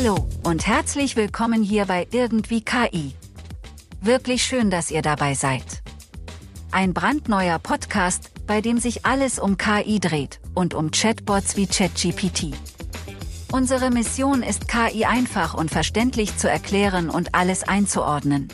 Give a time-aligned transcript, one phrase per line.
[0.00, 3.14] Hallo und herzlich willkommen hier bei Irgendwie KI.
[4.00, 5.82] Wirklich schön, dass ihr dabei seid.
[6.70, 12.54] Ein brandneuer Podcast, bei dem sich alles um KI dreht und um Chatbots wie ChatGPT.
[13.50, 18.46] Unsere Mission ist KI einfach und verständlich zu erklären und alles einzuordnen.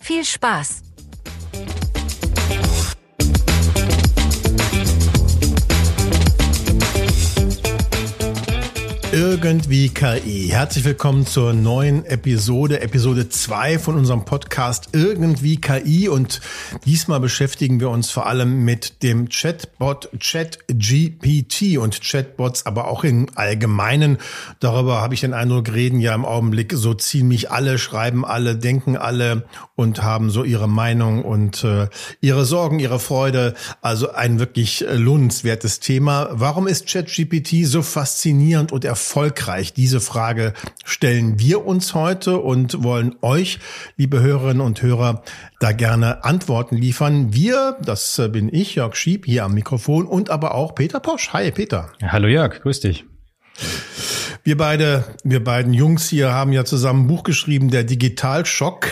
[0.00, 0.82] Viel Spaß!
[9.12, 10.48] Irgendwie KI.
[10.48, 16.40] Herzlich willkommen zur neuen Episode, Episode 2 von unserem Podcast Irgendwie KI und
[16.86, 23.26] diesmal beschäftigen wir uns vor allem mit dem Chatbot ChatGPT und Chatbots, aber auch im
[23.34, 24.16] Allgemeinen.
[24.60, 28.96] Darüber habe ich den Eindruck, reden ja im Augenblick so ziemlich alle, schreiben alle, denken
[28.96, 29.44] alle
[29.74, 31.88] und haben so ihre Meinung und äh,
[32.22, 33.52] ihre Sorgen, ihre Freude.
[33.82, 36.30] Also ein wirklich äh, lohnenswertes Thema.
[36.32, 39.01] Warum ist ChatGPT so faszinierend und erfolgreich?
[39.02, 39.72] Erfolgreich?
[39.72, 43.58] Diese Frage stellen wir uns heute und wollen euch,
[43.96, 45.22] liebe Hörerinnen und Hörer,
[45.60, 47.34] da gerne Antworten liefern.
[47.34, 51.32] Wir, das bin ich, Jörg Schieb, hier am Mikrofon und aber auch Peter Posch.
[51.32, 51.90] Hi, Peter.
[52.00, 53.04] Hallo Jörg, grüß dich.
[54.44, 58.88] Wir beide, wir beiden Jungs hier haben ja zusammen ein Buch geschrieben, der Digitalschock.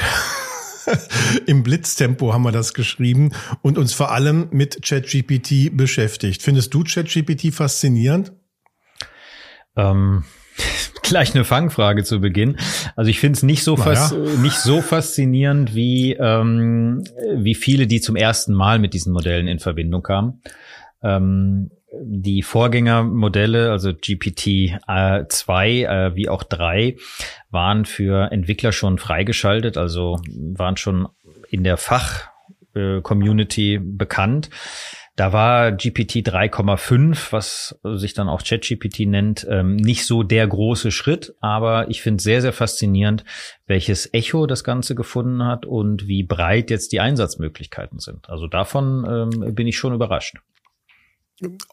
[1.46, 3.30] Im Blitztempo haben wir das geschrieben
[3.62, 6.42] und uns vor allem mit ChatGPT beschäftigt.
[6.42, 8.32] Findest du ChatGPT faszinierend?
[9.80, 10.24] Ähm,
[11.02, 12.56] gleich eine Fangfrage zu Beginn.
[12.96, 14.10] Also ich finde es nicht so naja.
[14.42, 19.58] nicht so faszinierend wie ähm, wie viele, die zum ersten Mal mit diesen Modellen in
[19.58, 20.42] Verbindung kamen.
[21.02, 21.70] Ähm,
[22.02, 26.96] die Vorgängermodelle, also GPT 2 äh, wie auch 3,
[27.50, 30.20] waren für Entwickler schon freigeschaltet, also
[30.54, 31.08] waren schon
[31.48, 34.50] in der Fach-Community äh, bekannt.
[35.20, 40.90] Da war GPT 3,5, was sich dann auch ChatGPT nennt, ähm, nicht so der große
[40.90, 43.26] Schritt, aber ich finde sehr, sehr faszinierend,
[43.66, 48.30] welches Echo das Ganze gefunden hat und wie breit jetzt die Einsatzmöglichkeiten sind.
[48.30, 50.38] Also davon ähm, bin ich schon überrascht.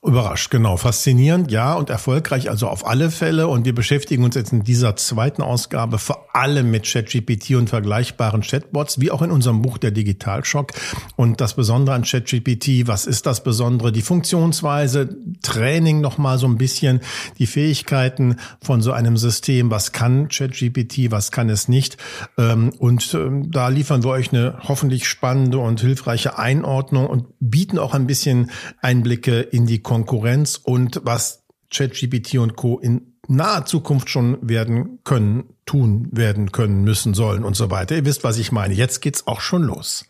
[0.02, 0.78] Überrascht, genau.
[0.78, 3.50] Faszinierend, ja, und erfolgreich, also auf alle Fälle.
[3.50, 8.42] Und wir beschäftigen uns jetzt in dieser zweiten Ausgabe vor allem mit ChatGPT und vergleichbaren
[8.42, 10.72] Chatbots, wie auch in unserem Buch Der Digitalschock.
[11.18, 13.92] Und das Besondere an ChatGPT, was ist das Besondere?
[13.92, 17.02] Die Funktionsweise, Training nochmal so ein bisschen,
[17.38, 19.70] die Fähigkeiten von so einem System.
[19.70, 21.98] Was kann ChatGPT, was kann es nicht?
[22.38, 27.80] Ähm, und ähm, da liefern wir euch eine hoffentlich spannende und hilfreiche Einordnung und bieten
[27.80, 28.50] auch ein bisschen
[28.82, 32.78] Einblicke in die Konkurrenz und was ChatGPT und Co.
[32.79, 37.95] in naher Zukunft schon werden können, tun werden können, müssen, sollen und so weiter.
[37.95, 38.75] Ihr wisst, was ich meine.
[38.75, 40.06] Jetzt geht's auch schon los.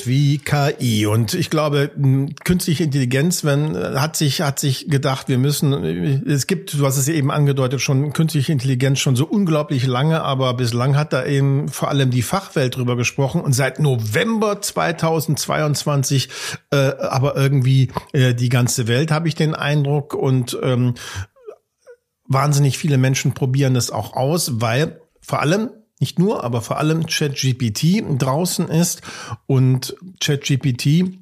[0.00, 1.06] Irgendwie KI.
[1.06, 1.90] Und ich glaube,
[2.44, 5.72] künstliche Intelligenz, wenn, hat sich, hat sich gedacht, wir müssen,
[6.26, 10.54] es gibt, du hast es eben angedeutet, schon künstliche Intelligenz schon so unglaublich lange, aber
[10.54, 16.28] bislang hat da eben vor allem die Fachwelt drüber gesprochen und seit November 2022
[16.70, 20.14] äh, aber irgendwie äh, die ganze Welt, habe ich den Eindruck.
[20.14, 20.94] Und ähm,
[22.26, 27.06] wahnsinnig viele Menschen probieren das auch aus, weil vor allem nicht nur, aber vor allem
[27.06, 29.02] ChatGPT draußen ist
[29.46, 31.18] und ChatGPT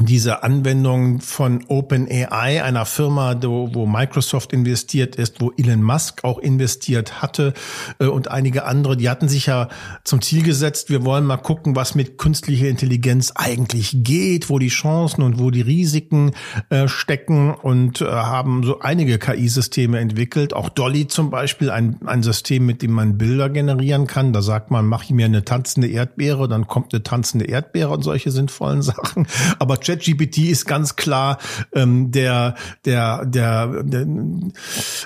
[0.00, 7.20] diese Anwendung von OpenAI, einer Firma, wo Microsoft investiert ist, wo Elon Musk auch investiert
[7.20, 7.52] hatte
[7.98, 9.68] äh, und einige andere, die hatten sich ja
[10.02, 14.68] zum Ziel gesetzt, wir wollen mal gucken, was mit künstlicher Intelligenz eigentlich geht, wo die
[14.68, 16.32] Chancen und wo die Risiken
[16.70, 20.54] äh, stecken und äh, haben so einige KI-Systeme entwickelt.
[20.54, 24.32] Auch Dolly zum Beispiel, ein, ein System, mit dem man Bilder generieren kann.
[24.32, 28.02] Da sagt man, mach ich mir eine tanzende Erdbeere, dann kommt eine tanzende Erdbeere und
[28.02, 29.26] solche sinnvollen Sachen.
[29.58, 31.38] Aber ChatGPT ist ganz klar
[31.72, 32.54] ähm, der,
[32.84, 34.06] der, der, der,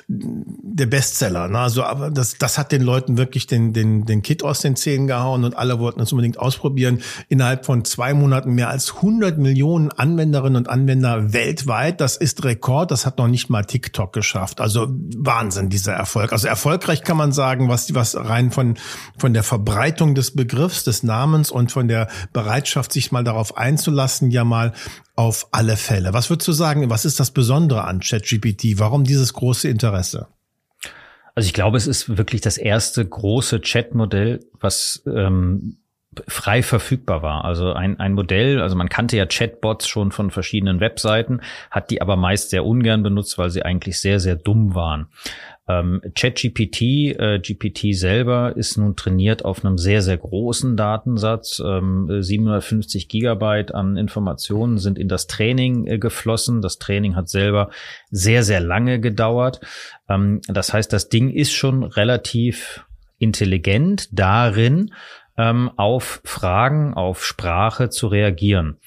[0.08, 1.48] der Bestseller.
[1.48, 1.58] Ne?
[1.58, 1.82] Also
[2.12, 5.56] das, das hat den Leuten wirklich den, den, den Kit aus den Zähnen gehauen und
[5.56, 7.00] alle wollten es unbedingt ausprobieren.
[7.28, 12.00] Innerhalb von zwei Monaten mehr als 100 Millionen Anwenderinnen und Anwender weltweit.
[12.00, 12.90] Das ist Rekord.
[12.90, 14.60] Das hat noch nicht mal TikTok geschafft.
[14.60, 16.32] Also Wahnsinn, dieser Erfolg.
[16.32, 18.76] Also erfolgreich kann man sagen, was, was rein von,
[19.18, 24.30] von der Verbreitung des Begriffs, des Namens und von der Bereitschaft, sich mal darauf einzulassen,
[24.30, 24.72] ja mal mal
[25.14, 26.12] auf alle Fälle.
[26.12, 28.78] Was würdest du sagen, was ist das Besondere an ChatGPT?
[28.78, 30.28] Warum dieses große Interesse?
[31.34, 35.76] Also ich glaube, es ist wirklich das erste große Chatmodell, was ähm,
[36.26, 37.44] frei verfügbar war.
[37.44, 41.40] Also ein, ein Modell, also man kannte ja Chatbots schon von verschiedenen Webseiten,
[41.70, 45.08] hat die aber meist sehr ungern benutzt, weil sie eigentlich sehr, sehr dumm waren.
[45.68, 46.82] Ähm, ChatGPT,
[47.18, 51.60] äh, GPT selber ist nun trainiert auf einem sehr, sehr großen Datensatz.
[51.64, 56.62] Ähm, 750 Gigabyte an Informationen sind in das Training äh, geflossen.
[56.62, 57.70] Das Training hat selber
[58.10, 59.60] sehr, sehr lange gedauert.
[60.08, 62.84] Ähm, das heißt, das Ding ist schon relativ
[63.18, 64.92] intelligent darin,
[65.36, 68.78] ähm, auf Fragen, auf Sprache zu reagieren.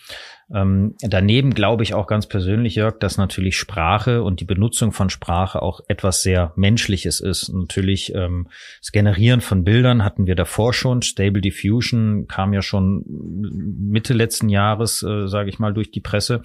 [0.53, 5.09] Ähm, daneben glaube ich auch ganz persönlich, Jörg, dass natürlich Sprache und die Benutzung von
[5.09, 7.49] Sprache auch etwas sehr Menschliches ist.
[7.53, 8.47] natürlich ähm,
[8.79, 11.03] das Generieren von Bildern hatten wir davor schon.
[11.03, 16.41] Stable Diffusion kam ja schon Mitte letzten Jahres, äh, sage ich mal, durch die Presse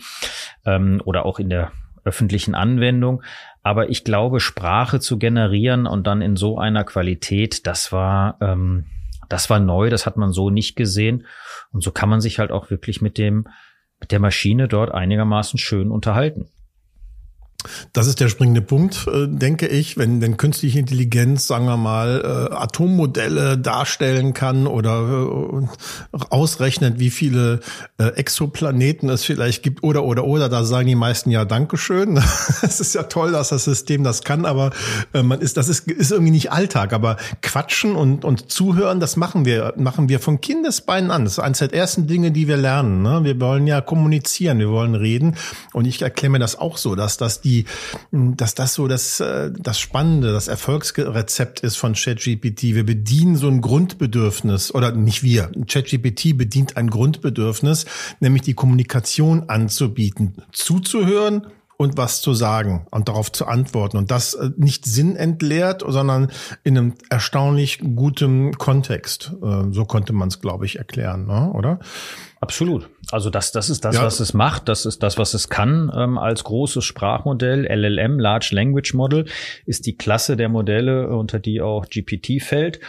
[0.66, 1.72] ähm, oder auch in der
[2.04, 3.22] öffentlichen Anwendung.
[3.62, 8.84] Aber ich glaube, Sprache zu generieren und dann in so einer Qualität, das war, ähm,
[9.30, 11.26] das war neu, das hat man so nicht gesehen.
[11.72, 13.48] Und so kann man sich halt auch wirklich mit dem,
[14.10, 16.48] der Maschine dort einigermaßen schön unterhalten.
[17.93, 22.49] Das ist der springende Punkt, äh, denke ich, wenn, wenn künstliche Intelligenz, sagen wir mal,
[22.50, 25.66] äh, Atommodelle darstellen kann oder
[26.12, 27.61] äh, ausrechnet, wie viele
[27.99, 32.20] Exoplaneten es vielleicht gibt oder oder oder, da sagen die meisten ja Dankeschön.
[32.62, 34.70] Es ist ja toll, dass das System das kann, aber
[35.12, 36.93] man ist, das ist, ist irgendwie nicht Alltag.
[36.93, 41.25] Aber quatschen und, und zuhören, das machen wir, machen wir von Kindesbeinen an.
[41.25, 43.02] Das ist eines der ersten Dinge, die wir lernen.
[43.02, 43.20] Ne?
[43.22, 45.37] Wir wollen ja kommunizieren, wir wollen reden.
[45.72, 47.64] Und ich erkläre mir das auch so, dass das die die,
[48.10, 52.74] dass das so das, äh, das Spannende, das Erfolgsrezept ist von ChatGPT.
[52.74, 55.50] Wir bedienen so ein Grundbedürfnis oder nicht wir.
[55.66, 57.86] ChatGPT bedient ein Grundbedürfnis,
[58.20, 61.46] nämlich die Kommunikation anzubieten, zuzuhören
[61.76, 63.97] und was zu sagen und darauf zu antworten.
[63.97, 66.31] Und das äh, nicht sinnentleert, sondern
[66.62, 69.32] in einem erstaunlich gutem Kontext.
[69.43, 71.50] Äh, so konnte man es, glaube ich, erklären, ne?
[71.53, 71.81] oder?
[72.41, 72.91] Absolut.
[73.11, 74.03] Also das, das ist das, ja.
[74.03, 74.69] was es macht.
[74.69, 77.67] Das ist das, was es kann ähm, als großes Sprachmodell.
[77.67, 79.26] LLM, Large Language Model,
[79.67, 82.81] ist die Klasse der Modelle, unter die auch GPT fällt.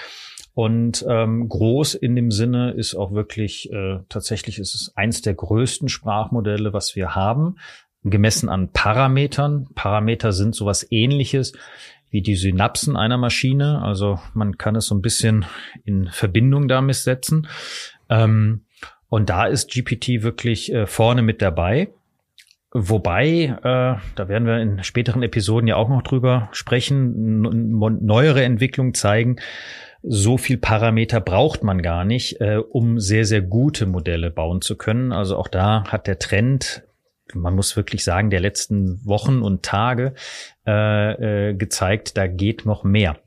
[0.56, 5.34] Und ähm, groß in dem Sinne ist auch wirklich, äh, tatsächlich ist es eins der
[5.36, 7.58] größten Sprachmodelle, was wir haben,
[8.10, 9.68] gemessen an Parametern.
[9.75, 11.54] Parameter sind sowas ähnliches
[12.12, 13.81] wie die Synapsen einer Maschine.
[13.81, 15.46] Also man kann es so ein bisschen
[15.84, 17.48] in Verbindung damit setzen.
[18.10, 18.62] Ähm,
[19.10, 21.90] und da ist GPT wirklich äh, vorne mit dabei.
[22.72, 27.42] Wobei, äh, da werden wir in späteren Episoden ja auch noch drüber sprechen,
[28.01, 29.38] neuere Entwicklungen zeigen,
[30.04, 34.78] so viel Parameter braucht man gar nicht, äh, um sehr, sehr gute Modelle bauen zu
[34.78, 35.12] können.
[35.12, 36.84] Also auch da hat der Trend,
[37.33, 40.13] man muss wirklich sagen, der letzten Wochen und Tage
[40.68, 43.18] äh, äh, gezeigt, da geht noch mehr.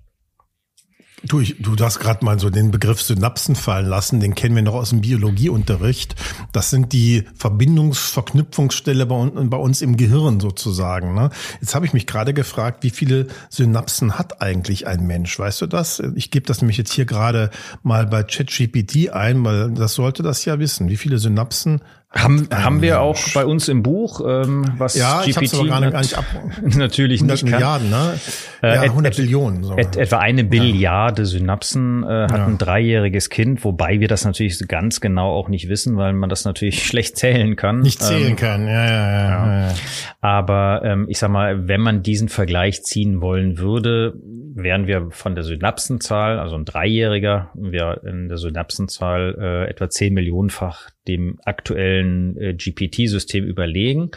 [1.25, 4.63] Du, ich, du hast gerade mal so den Begriff Synapsen fallen lassen, den kennen wir
[4.63, 6.15] noch aus dem Biologieunterricht.
[6.53, 11.15] Das sind die Verbindungsverknüpfungsstelle bei, bei uns im Gehirn sozusagen.
[11.15, 11.31] Ne?
[11.61, 15.37] Jetzt habe ich mich gerade gefragt, wie viele Synapsen hat eigentlich ein Mensch?
[15.37, 16.01] Weißt du das?
[16.15, 17.51] Ich gebe das nämlich jetzt hier gerade
[17.83, 20.89] mal bei ChatGPT ein, weil das sollte das ja wissen.
[20.89, 25.43] Wie viele Synapsen haben, haben wir auch bei uns im Buch, ähm, was ja, GPT
[25.43, 26.25] ich aber gar nicht ab.
[26.63, 28.19] natürlich 100 nicht Milliarden, ne?
[28.63, 29.63] Äh, ja, 100 et, Billionen.
[29.63, 29.79] Sogar.
[29.79, 31.27] Et, etwa eine Billiarde ja.
[31.27, 32.47] Synapsen äh, hat ja.
[32.47, 36.47] ein dreijähriges Kind, wobei wir das natürlich ganz genau auch nicht wissen, weil man das
[36.47, 37.81] natürlich schlecht zählen kann.
[37.81, 39.61] Nicht zählen ähm, kann, ja, ja, ja.
[39.69, 39.75] ja.
[40.23, 44.15] Aber ähm, ich sag mal, wenn man diesen Vergleich ziehen wollen würde,
[44.63, 50.15] wären wir von der Synapsenzahl, also ein Dreijähriger, wir in der Synapsenzahl äh, etwa zehn
[50.15, 54.11] Millionenfach dem aktuellen äh, GPT-System überlegen.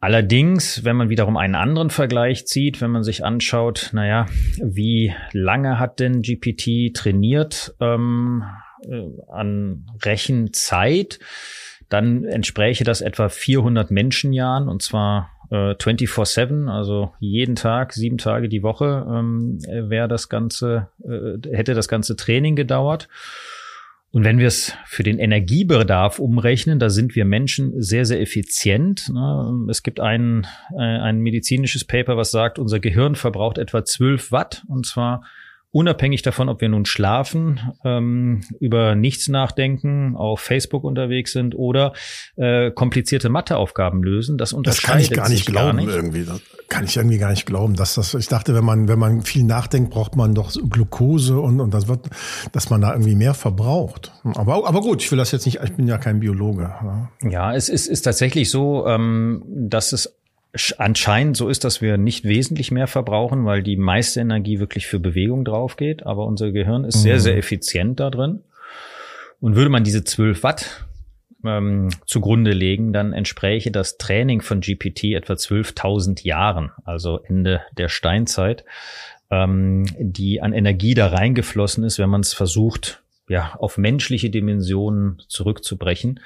[0.00, 4.26] Allerdings, wenn man wiederum einen anderen Vergleich zieht, wenn man sich anschaut, naja,
[4.62, 8.44] wie lange hat denn GPT trainiert ähm,
[8.86, 11.20] äh, an Rechenzeit,
[11.88, 18.48] dann entspräche das etwa 400 Menschenjahren und zwar äh, 24/7, also jeden Tag, sieben Tage
[18.48, 19.58] die Woche ähm,
[19.88, 23.08] wäre das ganze, äh, hätte das ganze Training gedauert.
[24.10, 29.10] Und wenn wir es für den Energiebedarf umrechnen, da sind wir Menschen sehr, sehr effizient.
[29.12, 29.66] Ne?
[29.68, 34.64] Es gibt ein, äh, ein medizinisches Paper, was sagt, unser Gehirn verbraucht etwa 12 Watt
[34.68, 35.24] und zwar
[35.74, 41.92] unabhängig davon, ob wir nun schlafen, ähm, über nichts nachdenken, auf Facebook unterwegs sind oder
[42.36, 44.38] äh, komplizierte Matheaufgaben lösen.
[44.38, 45.94] Das unterscheidet Das kann ich gar nicht glauben gar nicht.
[45.94, 46.24] irgendwie.
[46.24, 48.14] Das kann ich irgendwie gar nicht glauben, dass das.
[48.14, 51.88] Ich dachte, wenn man wenn man viel nachdenkt, braucht man doch Glucose und und das
[51.88, 52.08] wird,
[52.52, 54.12] dass man da irgendwie mehr verbraucht.
[54.22, 55.60] Aber aber gut, ich will das jetzt nicht.
[55.62, 56.62] Ich bin ja kein Biologe.
[56.62, 60.14] Ja, ja es ist, ist tatsächlich so, ähm, dass es
[60.78, 65.00] anscheinend so ist, dass wir nicht wesentlich mehr verbrauchen, weil die meiste Energie wirklich für
[65.00, 66.06] Bewegung drauf geht.
[66.06, 67.00] Aber unser Gehirn ist mhm.
[67.00, 68.40] sehr, sehr effizient da drin.
[69.40, 70.86] Und würde man diese 12 Watt
[71.44, 77.88] ähm, zugrunde legen, dann entspräche das Training von GPT etwa 12.000 Jahren, also Ende der
[77.88, 78.64] Steinzeit,
[79.30, 85.22] ähm, die an Energie da reingeflossen ist, wenn man es versucht, ja, auf menschliche Dimensionen
[85.28, 86.20] zurückzubrechen.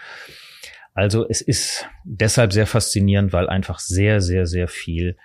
[0.98, 5.16] Also es ist deshalb sehr faszinierend, weil einfach sehr, sehr, sehr viel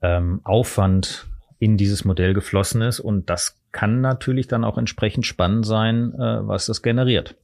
[0.00, 1.26] ähm, Aufwand
[1.58, 6.48] in dieses Modell geflossen ist und das kann natürlich dann auch entsprechend spannend sein, äh,
[6.48, 7.34] was das generiert.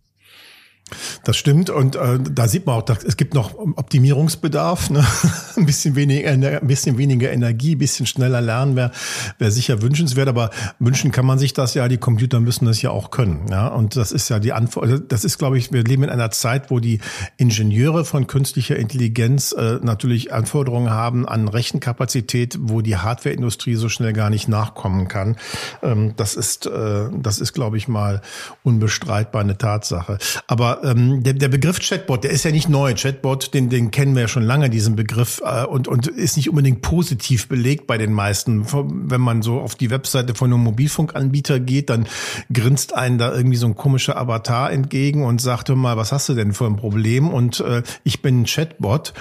[1.24, 5.04] Das stimmt und äh, da sieht man auch, dass es gibt noch Optimierungsbedarf, ne?
[5.56, 8.92] ein bisschen weniger, ein bisschen weniger Energie, ein bisschen schneller lernen wäre
[9.38, 11.88] wär sicher wünschenswert, aber wünschen kann man sich das ja.
[11.88, 13.68] Die Computer müssen das ja auch können, ja.
[13.68, 14.84] Und das ist ja die Antwort.
[14.84, 17.00] Also das ist, glaube ich, wir leben in einer Zeit, wo die
[17.36, 24.12] Ingenieure von künstlicher Intelligenz äh, natürlich Anforderungen haben an Rechenkapazität, wo die Hardwareindustrie so schnell
[24.12, 25.36] gar nicht nachkommen kann.
[25.82, 28.22] Ähm, das ist, äh, das ist, glaube ich, mal
[28.62, 30.18] unbestreitbar eine Tatsache.
[30.46, 32.94] Aber ähm, der, der Begriff Chatbot, der ist ja nicht neu.
[32.94, 36.50] Chatbot, den, den kennen wir ja schon lange, diesen Begriff, äh, und, und ist nicht
[36.50, 38.66] unbedingt positiv belegt bei den meisten.
[38.70, 42.06] Wenn man so auf die Webseite von einem Mobilfunkanbieter geht, dann
[42.52, 46.34] grinst einen da irgendwie so ein komischer Avatar entgegen und sagt mal, was hast du
[46.34, 47.30] denn für ein Problem?
[47.30, 49.14] Und äh, ich bin ein Chatbot.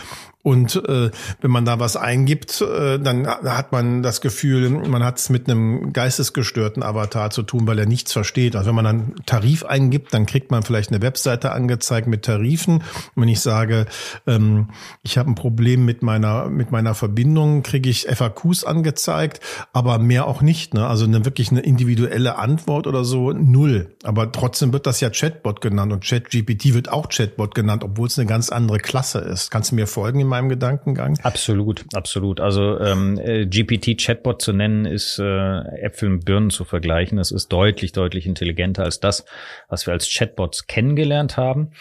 [0.44, 1.10] Und äh,
[1.40, 5.50] wenn man da was eingibt, äh, dann hat man das Gefühl, man hat es mit
[5.50, 8.58] einem geistesgestörten Avatar zu tun, weil er nichts versteht.
[8.58, 12.76] Also wenn man dann Tarif eingibt, dann kriegt man vielleicht eine Webseite angezeigt mit Tarifen.
[12.76, 13.86] Und wenn ich sage,
[14.28, 14.68] ähm,
[15.02, 19.40] ich habe ein Problem mit meiner mit meiner Verbindung, kriege ich FAQs angezeigt,
[19.72, 20.74] aber mehr auch nicht.
[20.74, 20.86] Ne?
[20.86, 23.96] Also eine wirklich eine individuelle Antwort oder so null.
[24.04, 28.20] Aber trotzdem wird das ja Chatbot genannt und ChatGPT wird auch Chatbot genannt, obwohl es
[28.20, 29.50] eine ganz andere Klasse ist.
[29.50, 30.33] Kannst du mir folgen?
[30.34, 31.18] Meinem Gedankengang.
[31.22, 32.40] Absolut, absolut.
[32.40, 37.18] Also ähm, äh, GPT-Chatbot zu nennen, ist äh, Äpfel und Birnen zu vergleichen.
[37.18, 39.25] Das ist deutlich, deutlich intelligenter als das,
[39.70, 41.72] was wir als Chatbots kennengelernt haben.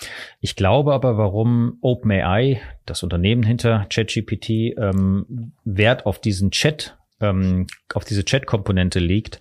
[0.41, 7.67] Ich glaube aber, warum OpenAI, das Unternehmen hinter ChatGPT, ähm, Wert auf diesen Chat, ähm,
[7.95, 9.41] auf diese Chat-Komponente legt,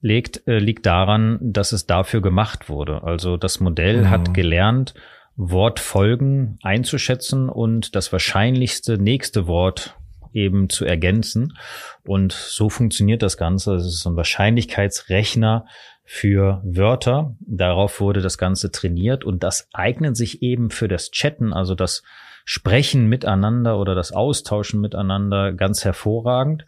[0.00, 3.04] legt, äh, liegt daran, dass es dafür gemacht wurde.
[3.04, 4.10] Also das Modell mhm.
[4.10, 4.94] hat gelernt,
[5.36, 9.96] Wortfolgen einzuschätzen und das wahrscheinlichste nächste Wort
[10.32, 11.56] eben zu ergänzen.
[12.04, 13.74] Und so funktioniert das Ganze.
[13.74, 15.66] Es ist so ein Wahrscheinlichkeitsrechner
[16.04, 17.36] für Wörter.
[17.40, 22.02] Darauf wurde das Ganze trainiert und das eignet sich eben für das Chatten, also das
[22.44, 26.64] Sprechen miteinander oder das Austauschen miteinander ganz hervorragend.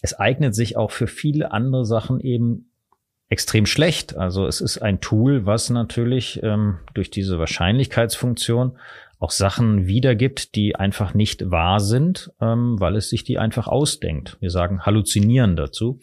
[0.00, 2.71] Es eignet sich auch für viele andere Sachen eben
[3.32, 4.14] extrem schlecht.
[4.14, 8.76] Also es ist ein Tool, was natürlich ähm, durch diese Wahrscheinlichkeitsfunktion
[9.18, 14.36] auch Sachen wiedergibt, die einfach nicht wahr sind, ähm, weil es sich die einfach ausdenkt.
[14.40, 16.00] Wir sagen halluzinieren dazu.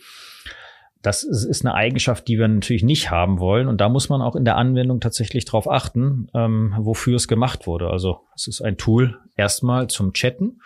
[1.03, 3.67] Das ist eine Eigenschaft, die wir natürlich nicht haben wollen.
[3.67, 7.67] Und da muss man auch in der Anwendung tatsächlich darauf achten, ähm, wofür es gemacht
[7.67, 7.91] wurde.
[7.91, 10.61] Also es ist ein Tool erstmal zum Chatten.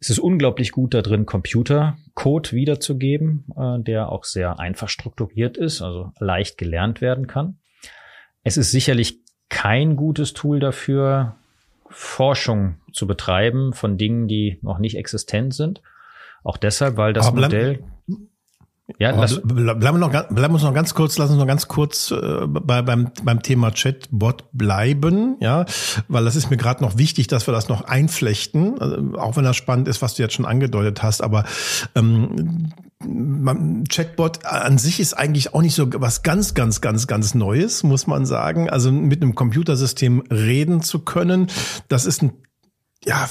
[0.00, 5.82] Es ist unglaublich gut da drin, Computercode wiederzugeben, äh, der auch sehr einfach strukturiert ist,
[5.82, 7.58] also leicht gelernt werden kann.
[8.42, 11.36] Es ist sicherlich kein gutes Tool dafür,
[11.90, 15.82] Forschung zu betreiben von Dingen, die noch nicht existent sind.
[16.42, 17.80] Auch deshalb, weil das Modell
[18.98, 22.10] ja, lass, bleiben wir noch, bleiben uns noch ganz kurz, lass uns noch ganz kurz
[22.10, 25.66] äh, bei, beim, beim Thema Chatbot bleiben, ja,
[26.08, 29.44] weil das ist mir gerade noch wichtig, dass wir das noch einflechten, also, auch wenn
[29.44, 31.44] das spannend ist, was du jetzt schon angedeutet hast, aber
[31.94, 32.72] ähm,
[33.88, 38.06] Chatbot an sich ist eigentlich auch nicht so was ganz, ganz, ganz, ganz Neues, muss
[38.06, 38.68] man sagen.
[38.68, 41.46] Also mit einem Computersystem reden zu können,
[41.88, 42.32] das ist ein
[43.06, 43.30] ja,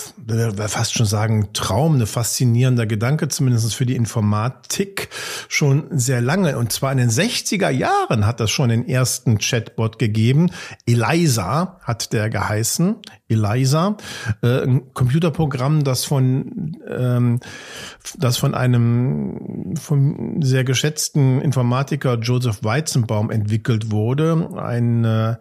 [0.67, 5.09] fast schon sagen, Traum, eine faszinierender Gedanke, zumindest für die Informatik,
[5.47, 6.57] schon sehr lange.
[6.57, 10.49] Und zwar in den 60er Jahren hat das schon den ersten Chatbot gegeben.
[10.87, 12.95] Eliza hat der geheißen.
[13.27, 13.97] Eliza,
[14.41, 17.39] äh, ein Computerprogramm, das von, ähm,
[18.17, 24.49] das von einem vom sehr geschätzten Informatiker Joseph Weizenbaum entwickelt wurde.
[24.57, 25.35] Ein, äh,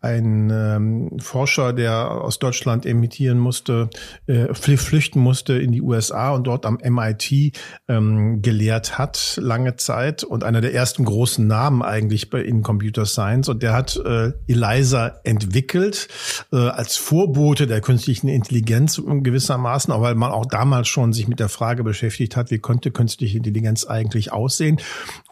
[0.00, 3.88] ein ähm, Forscher, der aus Deutschland emitieren musste,
[4.26, 7.56] äh, flüchten musste in die USA und dort am MIT
[7.88, 13.06] ähm, gelehrt hat, lange Zeit und einer der ersten großen Namen eigentlich bei, in Computer
[13.06, 13.48] Science.
[13.48, 16.08] Und der hat äh, ELIZA entwickelt
[16.52, 21.40] äh, als Vorbote der künstlichen Intelligenz gewissermaßen, auch weil man auch damals schon sich mit
[21.40, 24.78] der Frage beschäftigt hat, wie könnte künstliche Intelligenz eigentlich aussehen.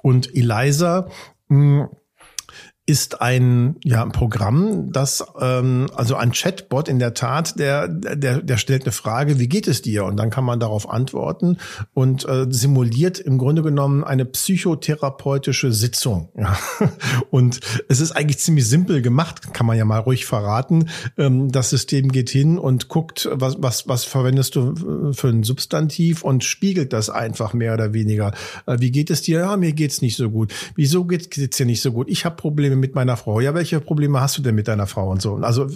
[0.02, 1.08] Und ELIZA
[1.48, 1.88] mh,
[2.86, 8.42] ist ein ja ein Programm, das ähm, also ein Chatbot in der Tat, der der
[8.42, 10.04] der stellt eine Frage, wie geht es dir?
[10.04, 11.56] Und dann kann man darauf antworten
[11.94, 16.28] und äh, simuliert im Grunde genommen eine psychotherapeutische Sitzung.
[16.44, 16.58] Ja.
[17.30, 20.90] Und es ist eigentlich ziemlich simpel gemacht, kann man ja mal ruhig verraten.
[21.16, 26.22] Ähm, das System geht hin und guckt, was was was verwendest du für ein Substantiv
[26.22, 28.32] und spiegelt das einfach mehr oder weniger.
[28.66, 29.38] Äh, wie geht es dir?
[29.40, 30.52] Ja, mir geht's nicht so gut.
[30.76, 32.10] Wieso geht's dir nicht so gut?
[32.10, 33.40] Ich habe Probleme Probleme mit meiner Frau.
[33.40, 35.36] Ja, welche Probleme hast du denn mit deiner Frau und so?
[35.36, 35.66] Also,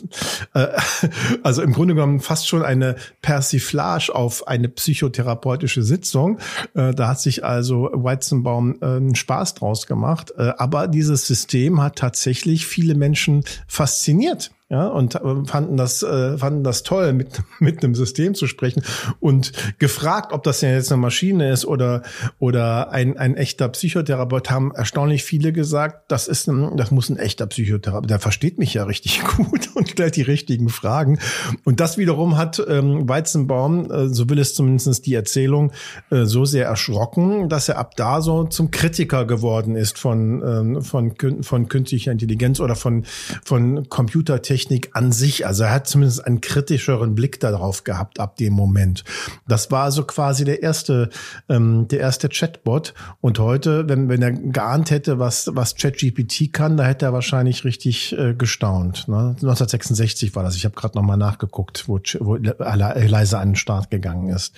[0.55, 0.69] äh,
[1.43, 6.39] also im Grunde genommen fast schon eine Persiflage auf eine psychotherapeutische Sitzung.
[6.75, 10.33] Äh, da hat sich also Weizenbaum äh, einen Spaß draus gemacht.
[10.37, 16.37] Äh, aber dieses System hat tatsächlich viele Menschen fasziniert ja, und äh, fanden das, äh,
[16.37, 18.83] fanden das toll, mit, mit einem System zu sprechen
[19.19, 22.03] und gefragt, ob das ja jetzt eine Maschine ist oder,
[22.39, 27.17] oder ein, ein echter Psychotherapeut, haben erstaunlich viele gesagt, das ist ein, das muss ein
[27.17, 31.19] echter Psychotherapeut, der versteht mich ja richtig gut und stellt die richtigen Fragen.
[31.65, 35.73] Und das wiederum hat ähm, Weizenbaum, äh, so will es zumindest die Erzählung,
[36.11, 40.83] äh, so sehr erschrocken, dass er ab da so zum Kritiker geworden ist von, ähm,
[40.83, 43.05] von, von künstlicher Intelligenz oder von,
[43.45, 45.47] von Computertechnik Technik an sich.
[45.47, 49.05] Also er hat zumindest einen kritischeren Blick darauf gehabt ab dem Moment.
[49.47, 51.11] Das war also quasi der erste,
[51.49, 52.93] ähm, der erste Chatbot.
[53.21, 57.65] Und heute, wenn, wenn er geahnt hätte, was, was ChatGPT kann, da hätte er wahrscheinlich
[57.65, 59.07] richtig äh, gestaunt.
[59.07, 59.29] Ne?
[59.29, 60.57] 1966 war das.
[60.57, 64.55] Ich habe gerade nochmal nachgeguckt, wo, wo Eliza an den Start gegangen ist.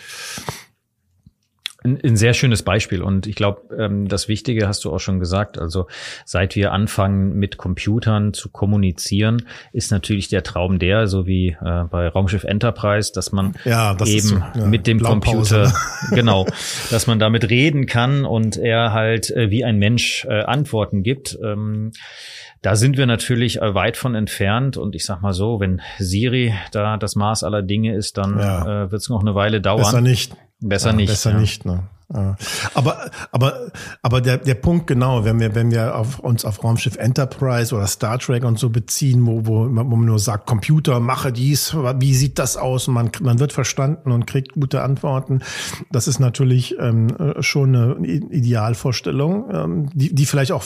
[1.83, 5.19] Ein, ein sehr schönes Beispiel und ich glaube, ähm, das Wichtige hast du auch schon
[5.19, 5.59] gesagt.
[5.59, 5.87] Also
[6.25, 11.85] seit wir anfangen mit Computern zu kommunizieren, ist natürlich der Traum der, so wie äh,
[11.91, 15.73] bei Raumschiff Enterprise, dass man ja, das eben so, ja, mit dem Computer,
[16.11, 16.47] genau,
[16.91, 21.39] dass man damit reden kann und er halt äh, wie ein Mensch äh, Antworten gibt.
[21.43, 21.93] Ähm,
[22.63, 26.55] da sind wir natürlich äh, weit von entfernt und ich sag mal so, wenn Siri
[26.73, 28.85] da das Maß aller Dinge ist, dann ja.
[28.85, 29.81] äh, wird es noch eine Weile dauern.
[29.81, 30.37] Besser nicht.
[30.61, 31.09] Besser ja, nicht.
[31.09, 31.39] Besser ja.
[31.39, 31.85] nicht, ne?
[32.75, 33.71] Aber, aber,
[34.03, 37.87] aber der, der Punkt genau, wenn wir, wenn wir auf, uns auf Raumschiff Enterprise oder
[37.87, 42.15] Star Trek und so beziehen, wo, wo, wo man nur sagt, Computer, mache dies, wie
[42.15, 42.89] sieht das aus?
[42.89, 45.43] Und man, man wird verstanden und kriegt gute Antworten.
[45.93, 50.65] Das ist natürlich ähm, schon eine Idealvorstellung, ähm, die, die vielleicht auch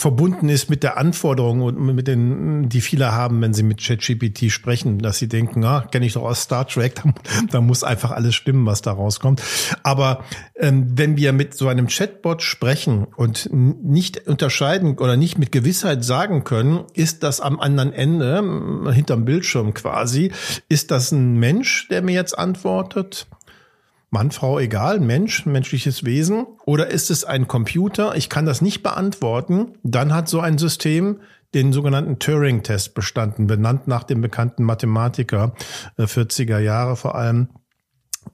[0.00, 4.52] verbunden ist mit der Anforderung und mit den, die viele haben, wenn sie mit ChatGPT
[4.52, 7.12] sprechen, dass sie denken, ah, kenne ich doch aus Star Trek, da,
[7.50, 9.42] da, muss einfach alles stimmen, was da rauskommt.
[9.82, 10.22] Aber
[10.54, 16.04] ähm, wenn wir mit so einem Chatbot sprechen und nicht unterscheiden oder nicht mit Gewissheit
[16.04, 20.30] sagen können, ist das am anderen Ende, hinterm Bildschirm quasi,
[20.68, 23.26] ist das ein Mensch, der mir jetzt antwortet?
[24.10, 26.46] Mann, Frau, egal, Mensch, menschliches Wesen?
[26.64, 28.16] Oder ist es ein Computer?
[28.16, 29.74] Ich kann das nicht beantworten.
[29.82, 31.20] Dann hat so ein System
[31.54, 35.54] den sogenannten Turing-Test bestanden, benannt nach dem bekannten Mathematiker,
[35.96, 37.48] äh, 40er Jahre vor allem,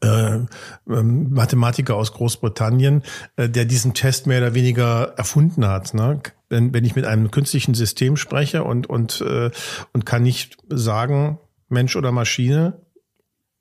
[0.00, 0.40] äh,
[0.88, 3.02] ähm, Mathematiker aus Großbritannien,
[3.36, 5.94] äh, der diesen Test mehr oder weniger erfunden hat.
[5.94, 6.20] Ne?
[6.48, 9.50] Wenn, wenn ich mit einem künstlichen System spreche und, und, äh,
[9.92, 12.83] und kann nicht sagen, Mensch oder Maschine,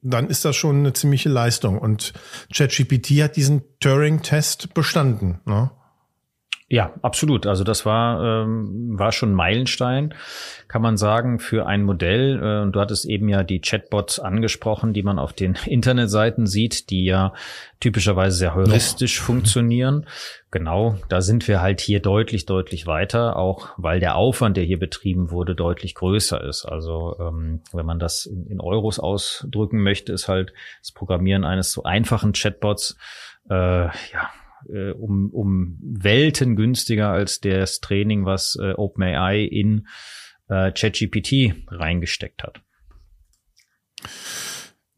[0.04, 1.80] dann ist das schon eine ziemliche Leistung.
[1.80, 2.14] Und
[2.54, 5.40] ChatGPT hat diesen Turing-Test bestanden.
[5.46, 5.72] Ne?
[6.74, 7.46] Ja, absolut.
[7.46, 10.16] Also das war, ähm, war schon Meilenstein,
[10.68, 12.42] kann man sagen, für ein Modell.
[12.42, 16.90] Äh, und du hattest eben ja die Chatbots angesprochen, die man auf den Internetseiten sieht,
[16.90, 17.36] die ja
[17.80, 19.24] typischerweise sehr heuristisch ja.
[19.24, 20.08] funktionieren.
[20.50, 24.80] Genau, da sind wir halt hier deutlich, deutlich weiter, auch weil der Aufwand, der hier
[24.80, 26.66] betrieben wurde, deutlich größer ist.
[26.66, 31.72] Also ähm, wenn man das in, in Euros ausdrücken möchte, ist halt das Programmieren eines
[31.72, 32.98] so einfachen Chatbots
[33.48, 34.32] äh, ja
[34.70, 39.88] äh, um, um Welten günstiger als das Training, was äh, OpenAI in
[40.48, 42.62] äh, ChatGPT reingesteckt hat.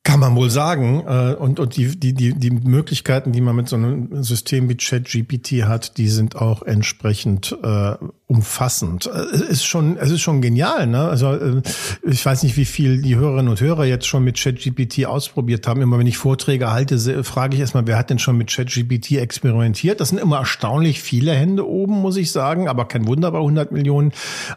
[0.04, 1.04] Kann man wohl sagen.
[1.08, 4.78] Äh, und, und die, die, die, die Möglichkeiten, die man mit so einem System wie
[4.78, 7.96] ChatGPT hat, die sind auch entsprechend äh,
[8.28, 9.06] umfassend.
[9.06, 11.02] Es ist schon, es ist schon genial, ne?
[11.02, 11.62] Also äh,
[12.02, 15.80] ich weiß nicht, wie viel die Hörerinnen und Hörer jetzt schon mit ChatGPT ausprobiert haben.
[15.82, 20.00] Immer wenn ich Vorträge halte, frage ich erstmal, wer hat denn schon mit ChatGPT experimentiert?
[20.00, 23.72] Das sind immer erstaunlich viele Hände oben, muss ich sagen, aber kein Wunder bei 100
[23.72, 24.12] Millionen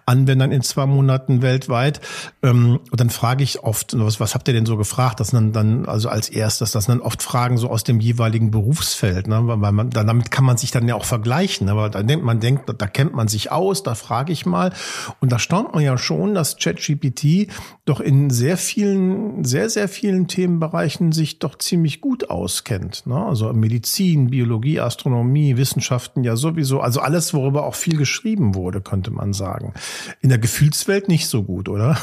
[0.07, 2.01] Anwendern in zwei Monaten weltweit.
[2.43, 5.21] Ähm, und dann frage ich oft, was, was habt ihr denn so gefragt?
[5.21, 8.51] Das sind dann, also als erstes, das sind dann oft Fragen so aus dem jeweiligen
[8.51, 9.43] Berufsfeld, ne?
[9.45, 11.69] Weil man, damit kann man sich dann ja auch vergleichen.
[11.69, 14.73] Aber da denkt man denkt, da kennt man sich auch aus, da frage ich mal.
[15.21, 17.49] Und da staunt man ja schon, dass ChatGPT
[17.85, 23.07] doch in sehr vielen, sehr, sehr vielen Themenbereichen sich doch ziemlich gut auskennt.
[23.07, 23.17] Ne?
[23.17, 26.81] Also Medizin, Biologie, Astronomie, Wissenschaften ja sowieso.
[26.81, 29.75] Also alles, worüber auch viel geschrieben wurde, könnte man sagen.
[30.21, 31.99] In der Gefühlswelt nicht so gut, oder?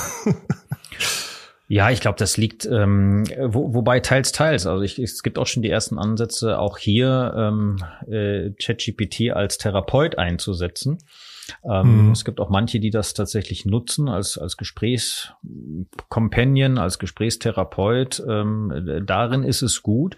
[1.67, 4.67] Ja, ich glaube, das liegt, ähm, wo, wobei teils, teils.
[4.67, 9.57] Also ich, es gibt auch schon die ersten Ansätze, auch hier ähm, äh, ChatGPT als
[9.57, 10.99] Therapeut einzusetzen.
[11.63, 12.11] Ähm, mhm.
[12.11, 18.23] Es gibt auch manche, die das tatsächlich nutzen als, als Gesprächscompanion, als Gesprächstherapeut.
[18.27, 20.17] Ähm, darin ist es gut,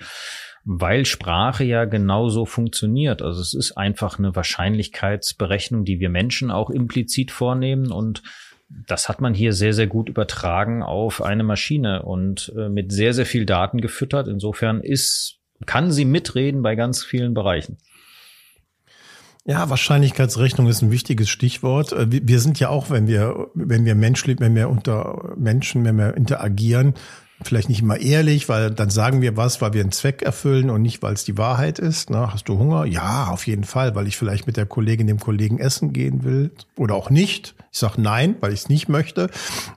[0.64, 3.22] weil Sprache ja genauso funktioniert.
[3.22, 8.22] Also es ist einfach eine Wahrscheinlichkeitsberechnung, die wir Menschen auch implizit vornehmen und
[8.70, 13.14] das hat man hier sehr, sehr gut übertragen auf eine Maschine und äh, mit sehr,
[13.14, 14.28] sehr viel Daten gefüttert.
[14.28, 17.78] Insofern ist, kann sie mitreden bei ganz vielen Bereichen.
[19.50, 21.94] Ja, Wahrscheinlichkeitsrechnung ist ein wichtiges Stichwort.
[21.94, 25.98] Äh, wir sind ja auch, wenn wir, wenn wir menschlich, wenn wir unter Menschen, wenn
[25.98, 26.96] wir interagieren,
[27.44, 30.82] vielleicht nicht immer ehrlich, weil dann sagen wir was, weil wir einen Zweck erfüllen und
[30.82, 32.10] nicht, weil es die Wahrheit ist.
[32.10, 32.84] Na, hast du Hunger?
[32.84, 36.52] Ja, auf jeden Fall, weil ich vielleicht mit der Kollegin, dem Kollegen essen gehen will
[36.76, 37.56] oder auch nicht.
[37.72, 39.30] Ich sage nein, weil ich es nicht möchte,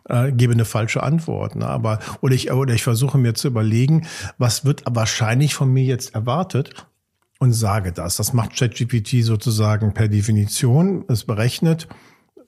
[0.09, 1.55] äh, gebe eine falsche Antwort.
[1.55, 1.69] Ne?
[1.69, 6.13] Aber oder ich oder ich versuche mir zu überlegen, was wird wahrscheinlich von mir jetzt
[6.13, 6.75] erwartet
[7.41, 8.17] und sage das.
[8.17, 11.05] Das macht ChatGPT sozusagen per Definition.
[11.09, 11.89] Es berechnet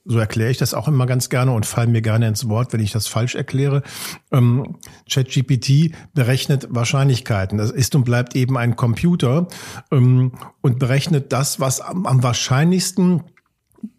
[0.05, 2.81] so erkläre ich das auch immer ganz gerne und fallen mir gerne ins Wort, wenn
[2.81, 3.83] ich das falsch erkläre.
[4.31, 4.77] Ähm,
[5.09, 7.57] ChatGPT berechnet Wahrscheinlichkeiten.
[7.57, 9.47] Das ist und bleibt eben ein Computer
[9.91, 13.23] ähm, und berechnet das, was am, am wahrscheinlichsten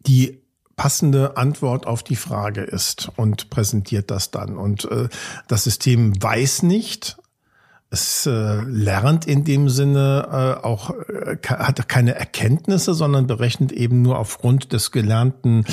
[0.07, 0.43] die
[0.77, 4.59] passende Antwort auf die Frage ist und präsentiert das dann.
[4.59, 5.09] Und äh,
[5.49, 7.17] das System weiß nicht,
[7.95, 10.29] es äh, lernt in dem Sinne
[10.61, 15.65] äh, auch, äh, hat keine Erkenntnisse, sondern berechnet eben nur aufgrund des gelernten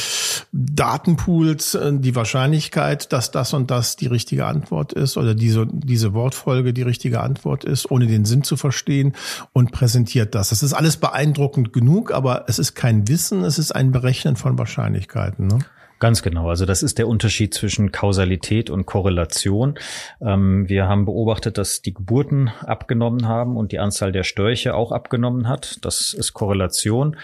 [0.52, 6.14] Datenpools äh, die Wahrscheinlichkeit, dass das und das die richtige Antwort ist oder diese, diese
[6.14, 9.14] Wortfolge die richtige Antwort ist, ohne den Sinn zu verstehen
[9.52, 10.50] und präsentiert das.
[10.50, 14.58] Das ist alles beeindruckend genug, aber es ist kein Wissen, es ist ein Berechnen von
[14.60, 15.48] Wahrscheinlichkeiten.
[15.48, 15.60] Ne?
[16.02, 16.50] Ganz genau.
[16.50, 19.78] Also das ist der Unterschied zwischen Kausalität und Korrelation.
[20.20, 24.92] Ähm, wir haben beobachtet, dass die Geburten abgenommen haben und die Anzahl der Störche auch
[24.92, 25.78] abgenommen hat.
[25.86, 27.18] Das ist Korrelation.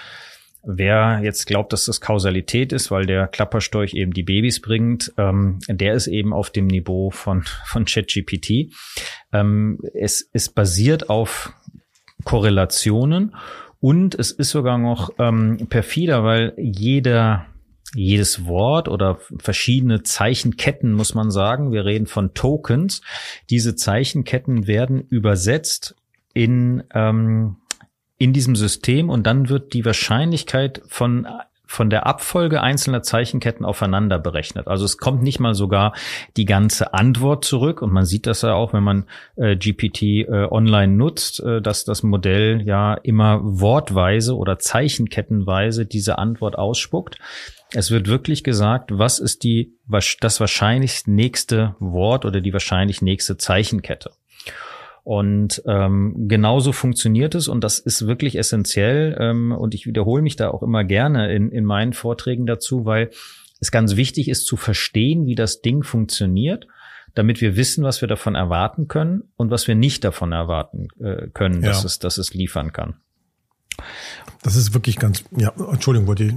[0.62, 5.58] Wer jetzt glaubt, dass das Kausalität ist, weil der Klapperstorch eben die Babys bringt, ähm,
[5.68, 8.76] der ist eben auf dem Niveau von, von ChatGPT.
[9.34, 11.52] Ähm, es, es basiert auf
[12.26, 13.36] Korrelationen
[13.80, 17.48] und es ist sogar noch ähm, perfider, weil jeder
[17.96, 21.72] jedes Wort oder verschiedene Zeichenketten, muss man sagen.
[21.72, 23.02] Wir reden von Tokens.
[23.50, 25.96] Diese Zeichenketten werden übersetzt
[26.34, 27.58] in, ähm,
[28.18, 31.28] in diesem System und dann wird die Wahrscheinlichkeit von
[31.68, 34.68] von der Abfolge einzelner Zeichenketten aufeinander berechnet.
[34.68, 35.94] Also es kommt nicht mal sogar
[36.38, 40.48] die ganze Antwort zurück und man sieht das ja auch, wenn man äh, GPT äh,
[40.50, 47.20] online nutzt, äh, dass das Modell ja immer wortweise oder zeichenkettenweise diese Antwort ausspuckt.
[47.74, 49.74] Es wird wirklich gesagt, was ist die,
[50.22, 54.12] das wahrscheinlich nächste Wort oder die wahrscheinlich nächste Zeichenkette.
[55.04, 59.16] Und ähm, genauso funktioniert es und das ist wirklich essentiell.
[59.20, 63.12] Ähm, und ich wiederhole mich da auch immer gerne in, in meinen Vorträgen dazu, weil
[63.62, 66.68] es ganz wichtig ist zu verstehen, wie das Ding funktioniert,
[67.16, 71.28] damit wir wissen, was wir davon erwarten können und was wir nicht davon erwarten äh,
[71.34, 71.70] können, ja.
[71.70, 72.98] dass, es, dass es liefern kann.
[74.44, 76.34] Das ist wirklich ganz, ja, Entschuldigung, wollte ich.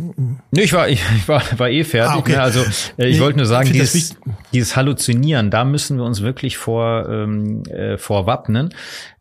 [0.51, 2.13] Nee, ich war, ich, ich war, war eh fertig.
[2.13, 2.33] Ah, okay.
[2.33, 2.43] ne?
[2.43, 2.61] Also
[2.97, 4.17] äh, ich nee, wollte nur sagen, dieses,
[4.53, 8.75] dieses Halluzinieren, da müssen wir uns wirklich vor, ähm, äh, vorwappnen,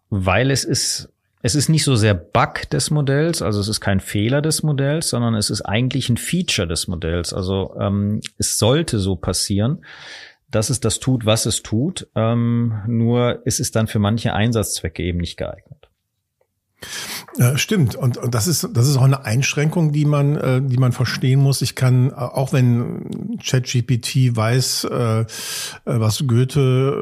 [0.09, 1.09] weil es ist,
[1.41, 5.09] es ist nicht so sehr Bug des Modells, also es ist kein Fehler des Modells,
[5.09, 7.33] sondern es ist eigentlich ein Feature des Modells.
[7.33, 9.85] Also ähm, es sollte so passieren,
[10.51, 12.07] dass es das tut, was es tut.
[12.15, 15.89] Ähm, nur ist es dann für manche Einsatzzwecke eben nicht geeignet.
[17.37, 17.95] Ja, stimmt.
[17.95, 21.39] Und, und das ist, das ist auch eine Einschränkung, die man, äh, die man verstehen
[21.39, 21.61] muss.
[21.61, 25.25] Ich kann, äh, auch wenn ChatGPT weiß, äh,
[25.85, 26.93] was Goethe,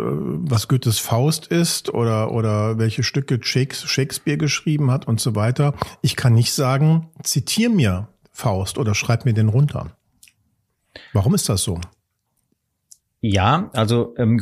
[0.41, 5.73] was Goethes Faust ist oder, oder welche Stücke Shakespeare geschrieben hat und so weiter.
[6.01, 9.97] Ich kann nicht sagen, zitier mir Faust oder schreib mir den runter.
[11.13, 11.79] Warum ist das so?
[13.19, 14.39] Ja, also ähm,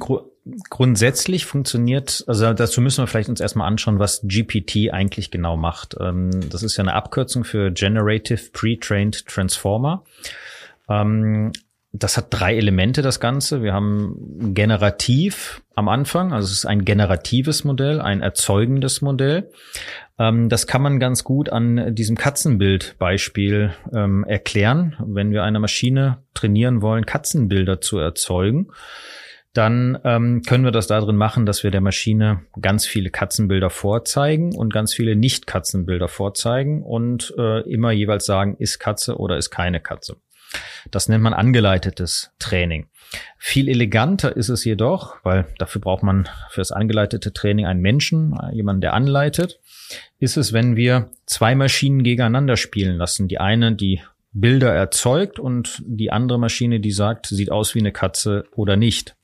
[0.69, 5.95] grundsätzlich funktioniert, also dazu müssen wir vielleicht uns erstmal anschauen, was GPT eigentlich genau macht.
[5.99, 10.03] Ähm, das ist ja eine Abkürzung für Generative Pre-Trained Transformer.
[10.87, 11.51] Ähm,
[11.91, 13.63] das hat drei Elemente, das Ganze.
[13.63, 19.49] Wir haben generativ am Anfang, also es ist ein generatives Modell, ein erzeugendes Modell.
[20.19, 23.73] Ähm, das kann man ganz gut an diesem Katzenbildbeispiel
[24.27, 24.95] erklären.
[24.99, 28.67] Wenn wir eine Maschine trainieren wollen, Katzenbilder zu erzeugen,
[29.55, 34.53] dann ähm, können wir das darin machen, dass wir der Maschine ganz viele Katzenbilder vorzeigen
[34.53, 39.79] und ganz viele Nicht-Katzenbilder vorzeigen und äh, immer jeweils sagen, ist Katze oder ist keine
[39.79, 40.17] Katze.
[40.91, 42.87] Das nennt man angeleitetes Training.
[43.37, 48.37] Viel eleganter ist es jedoch, weil dafür braucht man für das angeleitete Training einen Menschen,
[48.51, 49.59] jemanden, der anleitet,
[50.19, 53.27] ist es, wenn wir zwei Maschinen gegeneinander spielen lassen.
[53.27, 54.01] Die eine, die
[54.33, 59.15] Bilder erzeugt und die andere Maschine, die sagt, sieht aus wie eine Katze oder nicht.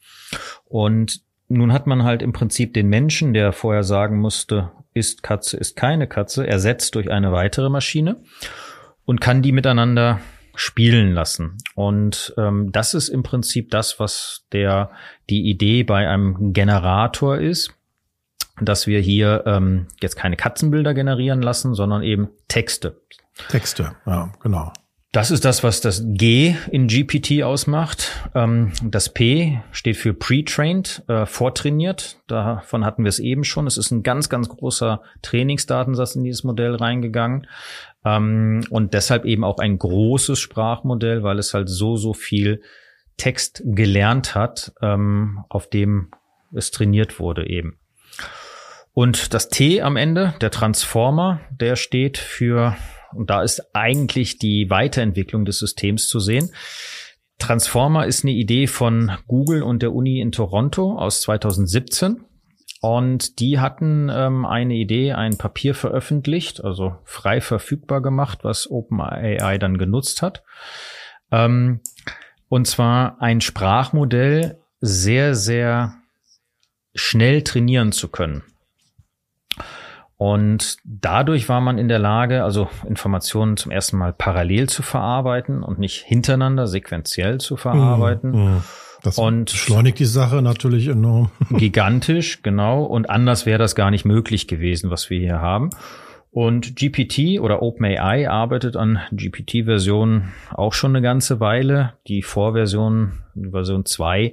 [0.65, 5.58] Und nun hat man halt im Prinzip den Menschen, der vorher sagen musste, ist Katze,
[5.58, 8.17] ist keine Katze, ersetzt durch eine weitere Maschine
[9.06, 10.20] und kann die miteinander
[10.56, 11.58] spielen lassen.
[11.76, 14.91] Und ähm, das ist im Prinzip das, was der
[15.30, 17.74] die Idee bei einem Generator ist,
[18.60, 23.02] dass wir hier ähm, jetzt keine Katzenbilder generieren lassen, sondern eben Texte.
[23.50, 24.72] Texte, ja, genau.
[25.12, 28.30] Das ist das, was das G in GPT ausmacht.
[28.34, 32.21] Ähm, das P steht für pre-trained, äh, vortrainiert.
[32.28, 33.67] Davon hatten wir es eben schon.
[33.67, 37.45] Es ist ein ganz, ganz großer Trainingsdatensatz in dieses Modell reingegangen.
[38.06, 42.62] Ähm, und deshalb eben auch ein großes Sprachmodell, weil es halt so, so viel
[43.17, 46.12] Text gelernt hat, ähm, auf dem
[46.54, 47.78] es trainiert wurde eben.
[48.93, 52.78] Und das T am Ende, der Transformer, der steht für
[53.13, 56.52] und da ist eigentlich die Weiterentwicklung des Systems zu sehen.
[57.39, 62.24] Transformer ist eine Idee von Google und der Uni in Toronto aus 2017.
[62.82, 69.58] Und die hatten ähm, eine Idee, ein Papier veröffentlicht, also frei verfügbar gemacht, was OpenAI
[69.60, 70.43] dann genutzt hat.
[71.32, 71.82] Ähm,
[72.50, 75.93] und zwar ein Sprachmodell sehr, sehr
[76.93, 78.43] schnell trainieren zu können.
[80.21, 85.63] Und dadurch war man in der Lage, also Informationen zum ersten Mal parallel zu verarbeiten
[85.63, 88.31] und nicht hintereinander sequenziell zu verarbeiten.
[88.31, 88.63] Mhm,
[89.01, 91.31] das und beschleunigt die Sache natürlich enorm.
[91.49, 92.84] Gigantisch, genau.
[92.84, 95.71] Und anders wäre das gar nicht möglich gewesen, was wir hier haben.
[96.34, 101.96] Und GPT oder OpenAI arbeitet an GPT-Version auch schon eine ganze Weile.
[102.08, 104.32] Die Vorversion, Version 2,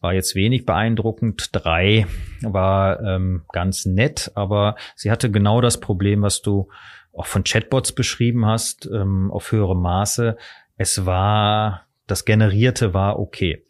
[0.00, 1.48] war jetzt wenig beeindruckend.
[1.52, 2.06] Drei
[2.42, 6.68] war ähm, ganz nett, aber sie hatte genau das Problem, was du
[7.14, 10.36] auch von Chatbots beschrieben hast, ähm, auf höherem Maße.
[10.76, 13.64] Es war, das Generierte war okay.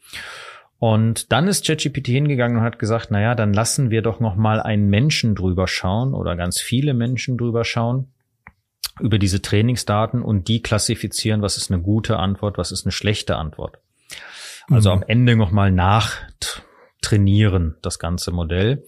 [0.78, 4.36] Und dann ist ChatGPT hingegangen und hat gesagt, na ja, dann lassen wir doch noch
[4.36, 8.12] mal einen Menschen drüber schauen oder ganz viele Menschen drüber schauen
[9.00, 13.36] über diese Trainingsdaten und die klassifizieren, was ist eine gute Antwort, was ist eine schlechte
[13.36, 13.78] Antwort.
[14.68, 14.96] Also mhm.
[14.96, 18.84] am Ende nochmal nachtrainieren, das ganze Modell.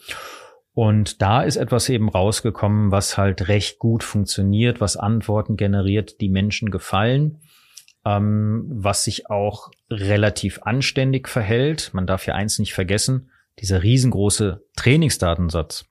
[0.72, 6.28] Und da ist etwas eben rausgekommen, was halt recht gut funktioniert, was Antworten generiert, die
[6.28, 7.40] Menschen gefallen,
[8.04, 11.90] ähm, was sich auch relativ anständig verhält.
[11.92, 15.84] Man darf ja eins nicht vergessen, dieser riesengroße Trainingsdatensatz,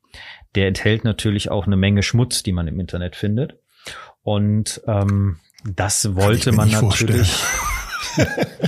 [0.56, 3.58] der enthält natürlich auch eine Menge Schmutz, die man im Internet findet.
[4.24, 7.32] Und ähm, das wollte man natürlich.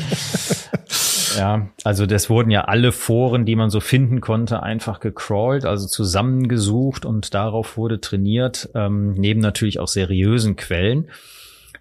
[1.37, 5.87] Ja, also das wurden ja alle Foren, die man so finden konnte, einfach gecrawlt, also
[5.87, 11.09] zusammengesucht und darauf wurde trainiert, ähm, neben natürlich auch seriösen Quellen.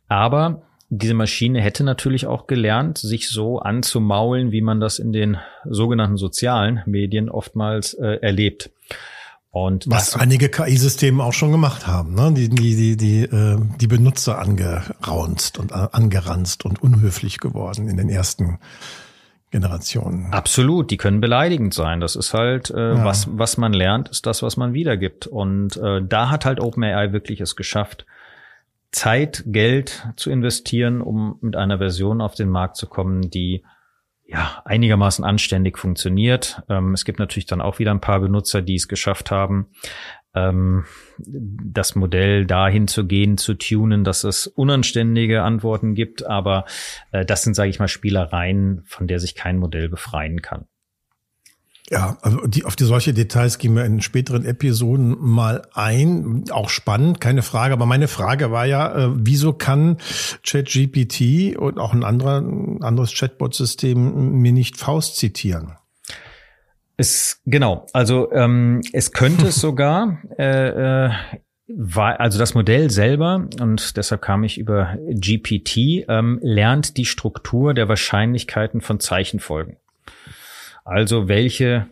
[0.09, 5.37] Aber diese Maschine hätte natürlich auch gelernt, sich so anzumaulen, wie man das in den
[5.65, 8.71] sogenannten sozialen Medien oftmals äh, erlebt.
[9.53, 12.33] Und Was einige KI-Systeme auch schon gemacht haben, ne?
[12.35, 17.97] die, die, die, die, äh, die Benutzer angeraunzt und äh, angeranzt und unhöflich geworden in
[17.97, 18.59] den ersten
[19.51, 20.33] Generationen.
[20.33, 22.01] Absolut, die können beleidigend sein.
[22.01, 23.05] Das ist halt, äh, ja.
[23.05, 25.27] was, was man lernt, ist das, was man wiedergibt.
[25.27, 28.07] Und äh, da hat halt OpenAI wirklich es geschafft,
[28.93, 33.65] Zeit, Geld zu investieren, um mit einer Version auf den Markt zu kommen, die
[34.25, 36.63] ja einigermaßen anständig funktioniert.
[36.69, 39.69] Ähm, es gibt natürlich dann auch wieder ein paar Benutzer, die es geschafft haben,
[40.35, 40.85] ähm,
[41.19, 46.27] das Modell dahin zu gehen, zu tunen, dass es unanständige Antworten gibt.
[46.27, 46.65] Aber
[47.11, 50.67] äh, das sind, sage ich mal, Spielereien, von der sich kein Modell befreien kann.
[51.93, 56.45] Ja, also die, auf die solche Details gehen wir in späteren Episoden mal ein.
[56.53, 57.75] Auch spannend, keine Frage.
[57.75, 59.97] Aber meine Frage war ja, äh, wieso kann
[60.47, 65.73] ChatGPT und auch ein anderer, ein anderes Chatbot-System mir nicht Faust zitieren?
[66.97, 70.19] Es, genau, also ähm, es könnte es sogar.
[70.39, 71.11] Äh, äh,
[71.97, 77.89] also das Modell selber, und deshalb kam ich über GPT, ähm, lernt die Struktur der
[77.89, 79.77] Wahrscheinlichkeiten von Zeichenfolgen.
[80.85, 81.87] Also welche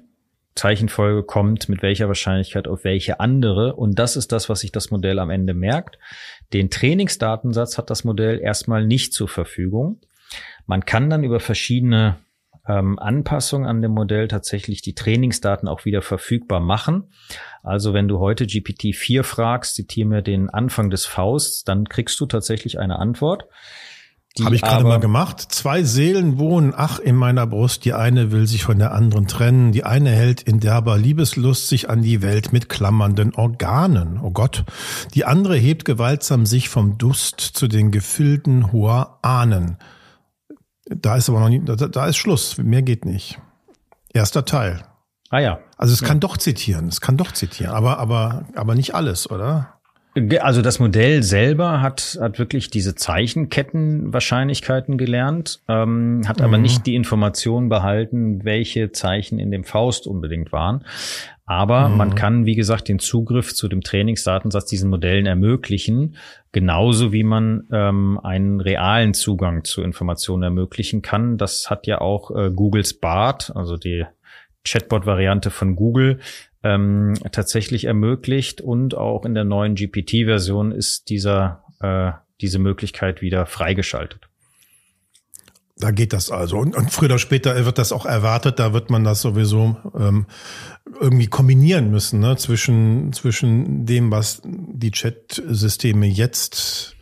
[0.58, 3.76] Zeichenfolge kommt mit welcher Wahrscheinlichkeit auf welche andere.
[3.76, 5.98] Und das ist das, was sich das Modell am Ende merkt.
[6.52, 10.00] Den Trainingsdatensatz hat das Modell erstmal nicht zur Verfügung.
[10.66, 12.16] Man kann dann über verschiedene
[12.66, 17.04] ähm, Anpassungen an dem Modell tatsächlich die Trainingsdaten auch wieder verfügbar machen.
[17.62, 22.26] Also wenn du heute GPT-4 fragst, zitiere mir den Anfang des Fausts, dann kriegst du
[22.26, 23.46] tatsächlich eine Antwort.
[24.44, 25.40] Habe ich gerade mal gemacht.
[25.40, 27.84] Zwei Seelen wohnen, ach, in meiner Brust.
[27.84, 29.72] Die eine will sich von der anderen trennen.
[29.72, 34.20] Die eine hält in derber Liebeslust sich an die Welt mit klammernden Organen.
[34.22, 34.64] Oh Gott.
[35.14, 39.76] Die andere hebt gewaltsam sich vom Dust zu den Gefilden hoher Ahnen.
[40.88, 42.58] Da ist aber noch nicht, da, da ist Schluss.
[42.58, 43.38] Mehr geht nicht.
[44.12, 44.82] Erster Teil.
[45.30, 45.58] Ah ja.
[45.76, 46.06] Also es ja.
[46.06, 46.88] kann doch zitieren.
[46.88, 47.74] Es kann doch zitieren.
[47.74, 49.77] Aber, aber, aber nicht alles, oder?
[50.40, 56.44] Also das Modell selber hat, hat wirklich diese Zeichenkettenwahrscheinlichkeiten gelernt, ähm, hat mhm.
[56.44, 60.84] aber nicht die Information behalten, welche Zeichen in dem Faust unbedingt waren.
[61.46, 61.96] Aber mhm.
[61.96, 66.16] man kann, wie gesagt, den Zugriff zu dem Trainingsdatensatz diesen Modellen ermöglichen,
[66.52, 71.38] genauso wie man ähm, einen realen Zugang zu Informationen ermöglichen kann.
[71.38, 74.04] Das hat ja auch äh, Googles BART, also die
[74.66, 76.18] Chatbot-Variante von Google,
[76.62, 83.46] ähm, tatsächlich ermöglicht und auch in der neuen GPT-Version ist dieser äh, diese Möglichkeit wieder
[83.46, 84.28] freigeschaltet.
[85.76, 86.58] Da geht das also.
[86.58, 88.58] Und, und früher oder später wird das auch erwartet.
[88.58, 90.26] Da wird man das sowieso ähm,
[91.00, 92.36] irgendwie kombinieren müssen ne?
[92.36, 96.96] zwischen, zwischen dem, was die Chat-Systeme jetzt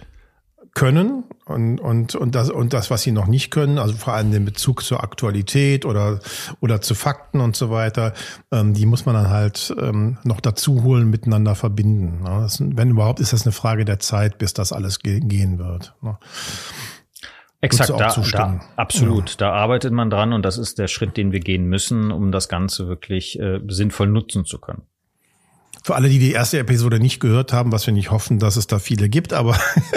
[0.76, 4.30] können und, und, und, das, und das, was sie noch nicht können, also vor allem
[4.30, 6.20] den Bezug zur Aktualität oder,
[6.60, 8.12] oder zu Fakten und so weiter,
[8.52, 12.22] ähm, die muss man dann halt ähm, noch dazu holen, miteinander verbinden.
[12.22, 12.40] Ne?
[12.42, 15.94] Das, wenn überhaupt, ist das eine Frage der Zeit, bis das alles ge gehen wird.
[16.02, 16.18] Ne?
[17.62, 19.30] Exakt, da, da, absolut.
[19.30, 19.36] Ja.
[19.38, 22.50] Da arbeitet man dran und das ist der Schritt, den wir gehen müssen, um das
[22.50, 24.82] Ganze wirklich äh, sinnvoll nutzen zu können.
[25.86, 28.66] Für alle, die die erste Episode nicht gehört haben, was wir nicht hoffen, dass es
[28.66, 29.56] da viele gibt, aber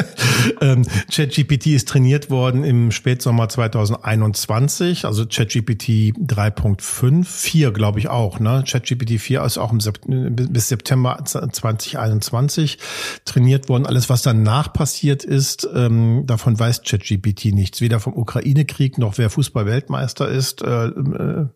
[0.62, 8.39] ähm, ChatGPT ist trainiert worden im Spätsommer 2021, also ChatGPT 3.5, 4 glaube ich auch.
[8.39, 8.63] Ne?
[8.67, 12.78] ChatGPT 4 ist auch im Sep bis September 2021
[13.25, 13.88] trainiert worden.
[13.88, 17.82] Alles, was danach passiert ist, ähm, davon weiß ChatGPT nichts.
[17.82, 20.62] Weder vom Ukraine-Krieg noch wer Fußball-Weltmeister ist.
[20.62, 21.47] Äh, äh,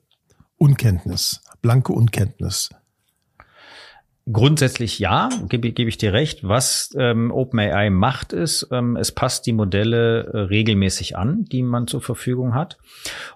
[0.58, 2.72] Unkenntnis, blanke Unkenntnis.
[4.32, 6.48] Grundsätzlich ja, gebe, gebe ich dir recht.
[6.48, 11.88] Was ähm, OpenAI macht, ist, ähm, es passt die Modelle äh, regelmäßig an, die man
[11.88, 12.78] zur Verfügung hat.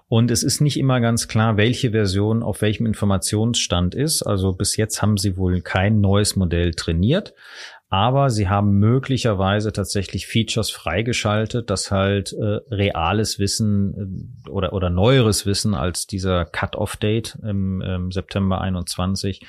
[0.08, 4.22] Und es ist nicht immer ganz klar, welche Version auf welchem Informationsstand ist.
[4.22, 7.34] Also bis jetzt haben sie wohl kein neues Modell trainiert.
[7.90, 14.88] Aber sie haben möglicherweise tatsächlich Features freigeschaltet, dass halt äh, reales Wissen äh, oder, oder
[14.88, 19.42] neueres Wissen als dieser Cut-off-Date im, im September 21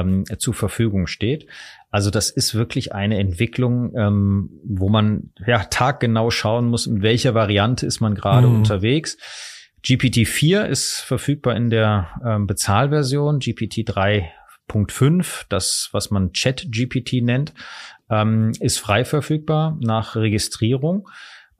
[0.00, 1.46] ähm, zur Verfügung steht.
[1.90, 7.34] Also das ist wirklich eine Entwicklung, ähm, wo man ja taggenau schauen muss, in welcher
[7.34, 8.56] Variante ist man gerade mhm.
[8.56, 9.16] unterwegs.
[9.84, 17.52] GPT-4 ist verfügbar in der ähm, Bezahlversion, GPT 3.5, das, was man Chat-GPT nennt,
[18.10, 21.08] ähm, ist frei verfügbar nach Registrierung.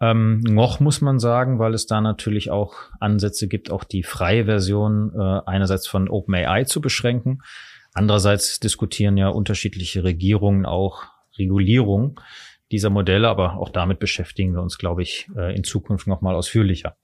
[0.01, 4.47] Ähm, noch muss man sagen, weil es da natürlich auch Ansätze gibt, auch die freie
[4.47, 7.41] Version äh, einerseits von OpenAI zu beschränken.
[7.95, 11.05] Andererseits diskutieren ja unterschiedliche Regierungen auch
[11.39, 12.21] Regulierung
[12.73, 16.35] dieser Modelle, aber auch damit beschäftigen wir uns, glaube ich, äh, in Zukunft noch mal
[16.35, 16.97] ausführlicher.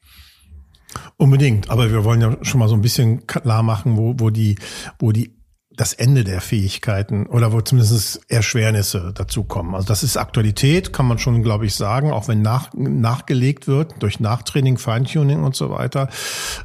[1.17, 4.57] Unbedingt, aber wir wollen ja schon mal so ein bisschen klar machen, wo, wo die,
[4.99, 5.40] wo die
[5.81, 9.75] das Ende der Fähigkeiten oder wo zumindest Erschwernisse dazukommen.
[9.75, 13.95] Also das ist Aktualität, kann man schon, glaube ich, sagen, auch wenn nach, nachgelegt wird
[13.99, 16.11] durch Nachtraining, Feintuning und so weiter,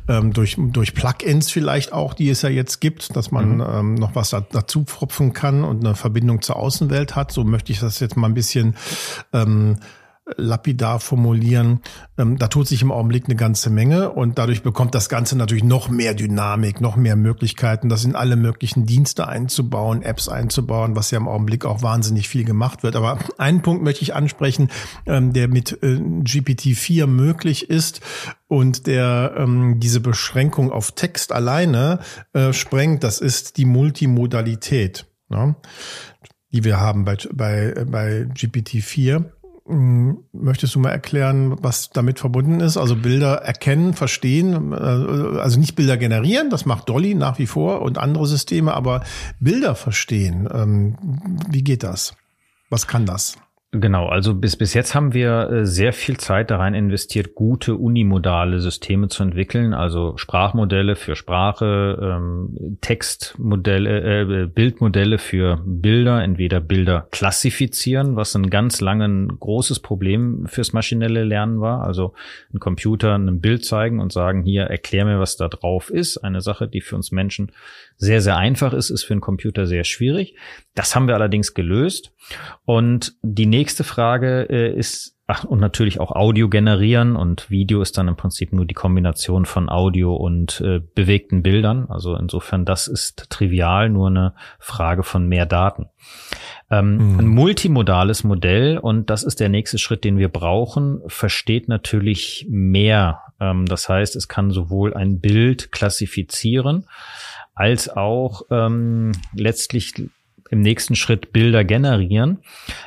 [0.10, 3.66] ähm, durch, durch Plugins vielleicht auch, die es ja jetzt gibt, dass man mhm.
[3.66, 7.32] ähm, noch was da, dazu pfropfen kann und eine Verbindung zur Außenwelt hat.
[7.32, 8.76] So möchte ich das jetzt mal ein bisschen
[9.32, 9.78] ähm,
[10.38, 11.82] lapidar formulieren.
[12.18, 15.64] Ähm, da tut sich im Augenblick eine ganze Menge und dadurch bekommt das Ganze natürlich
[15.64, 21.12] noch mehr Dynamik, noch mehr Möglichkeiten, das in alle möglichen Dienste einzubauen, Apps einzubauen, was
[21.12, 22.96] ja im Augenblick auch wahnsinnig viel gemacht wird.
[22.96, 24.70] Aber einen Punkt möchte ich ansprechen,
[25.06, 28.02] ähm, der mit äh, GPT-4 möglich ist
[28.48, 32.00] und der ähm, diese Beschränkung auf Text alleine
[32.34, 33.04] äh, sprengt.
[33.04, 35.06] Das ist die Multimodalität.
[35.30, 35.56] Ja?
[36.56, 39.26] die wir haben bei, bei, bei GPT-4.
[39.68, 42.78] Hm, möchtest du mal erklären, was damit verbunden ist?
[42.78, 47.82] Also Bilder erkennen, verstehen, äh, also nicht Bilder generieren, das macht Dolly nach wie vor
[47.82, 49.04] und andere Systeme, aber
[49.40, 50.98] Bilder verstehen, ähm,
[51.50, 52.16] wie geht das?
[52.70, 53.38] Was kann das?
[53.78, 57.76] Genau, also bis, bis jetzt haben wir äh, sehr viel Zeit da rein investiert, gute
[57.76, 66.62] unimodale Systeme zu entwickeln, also Sprachmodelle für Sprache, ähm, Textmodelle, äh, Bildmodelle für Bilder, entweder
[66.62, 72.14] Bilder klassifizieren, was ein ganz lange ein großes Problem fürs maschinelle Lernen war, also
[72.54, 76.40] ein Computer ein Bild zeigen und sagen, hier erklär mir, was da drauf ist, eine
[76.40, 77.52] Sache, die für uns Menschen
[77.98, 80.36] sehr, sehr einfach ist, ist für einen Computer sehr schwierig.
[80.74, 82.12] Das haben wir allerdings gelöst.
[82.66, 87.98] Und die nächste Frage äh, ist, ach, und natürlich auch Audio generieren und Video ist
[87.98, 91.88] dann im Prinzip nur die Kombination von Audio und äh, bewegten Bildern.
[91.90, 95.88] Also insofern, das ist trivial, nur eine Frage von mehr Daten.
[96.70, 97.20] Ähm, mhm.
[97.20, 103.22] Ein multimodales Modell, und das ist der nächste Schritt, den wir brauchen, versteht natürlich mehr.
[103.40, 106.88] Ähm, das heißt, es kann sowohl ein Bild klassifizieren,
[107.56, 109.94] als auch ähm, letztlich
[110.52, 112.40] im nächsten Schritt Bilder generieren.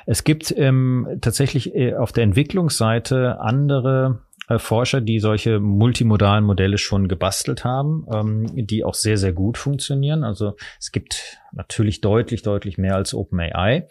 [0.06, 6.78] Es gibt ähm, tatsächlich äh, auf der Entwicklungsseite andere äh, Forscher, die solche multimodalen Modelle
[6.78, 10.24] schon gebastelt haben, ähm, die auch sehr, sehr gut funktionieren.
[10.24, 13.88] Also es gibt natürlich deutlich, deutlich mehr als OpenAI.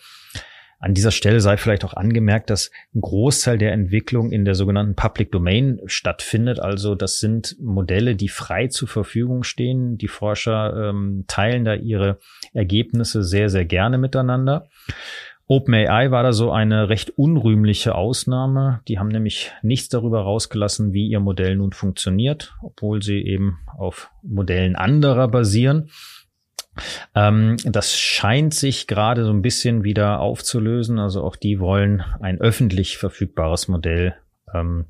[0.79, 4.95] An dieser Stelle sei vielleicht auch angemerkt, dass ein Großteil der Entwicklung in der sogenannten
[4.95, 6.59] Public Domain stattfindet.
[6.59, 9.97] Also das sind Modelle, die frei zur Verfügung stehen.
[9.97, 12.19] Die Forscher ähm, teilen da ihre
[12.53, 14.67] Ergebnisse sehr, sehr gerne miteinander.
[15.49, 18.81] OpenAI war da so eine recht unrühmliche Ausnahme.
[18.89, 24.11] Die haben nämlich nichts darüber rausgelassen, wie ihr Modell nun funktioniert, obwohl sie eben auf
[24.21, 25.89] Modellen anderer basieren.
[27.15, 30.99] Ähm, das scheint sich gerade so ein bisschen wieder aufzulösen.
[30.99, 34.15] Also auch die wollen ein öffentlich verfügbares Modell
[34.53, 34.85] ähm,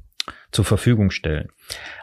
[0.51, 1.49] zur Verfügung stellen.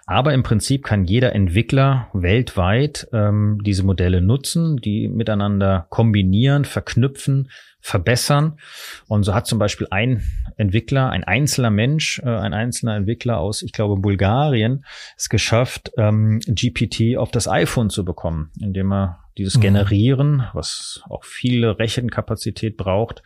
[0.06, 7.48] Aber im Prinzip kann jeder Entwickler weltweit ähm, diese Modelle nutzen, die miteinander kombinieren, verknüpfen,
[7.80, 8.58] verbessern.
[9.08, 10.22] Und so hat zum Beispiel ein
[10.56, 14.84] Entwickler, ein einzelner Mensch, äh, ein einzelner Entwickler aus, ich glaube, Bulgarien,
[15.16, 19.62] es geschafft, ähm, GPT auf das iPhone zu bekommen, indem er dieses mhm.
[19.62, 23.22] Generieren, was auch viele Rechenkapazität braucht,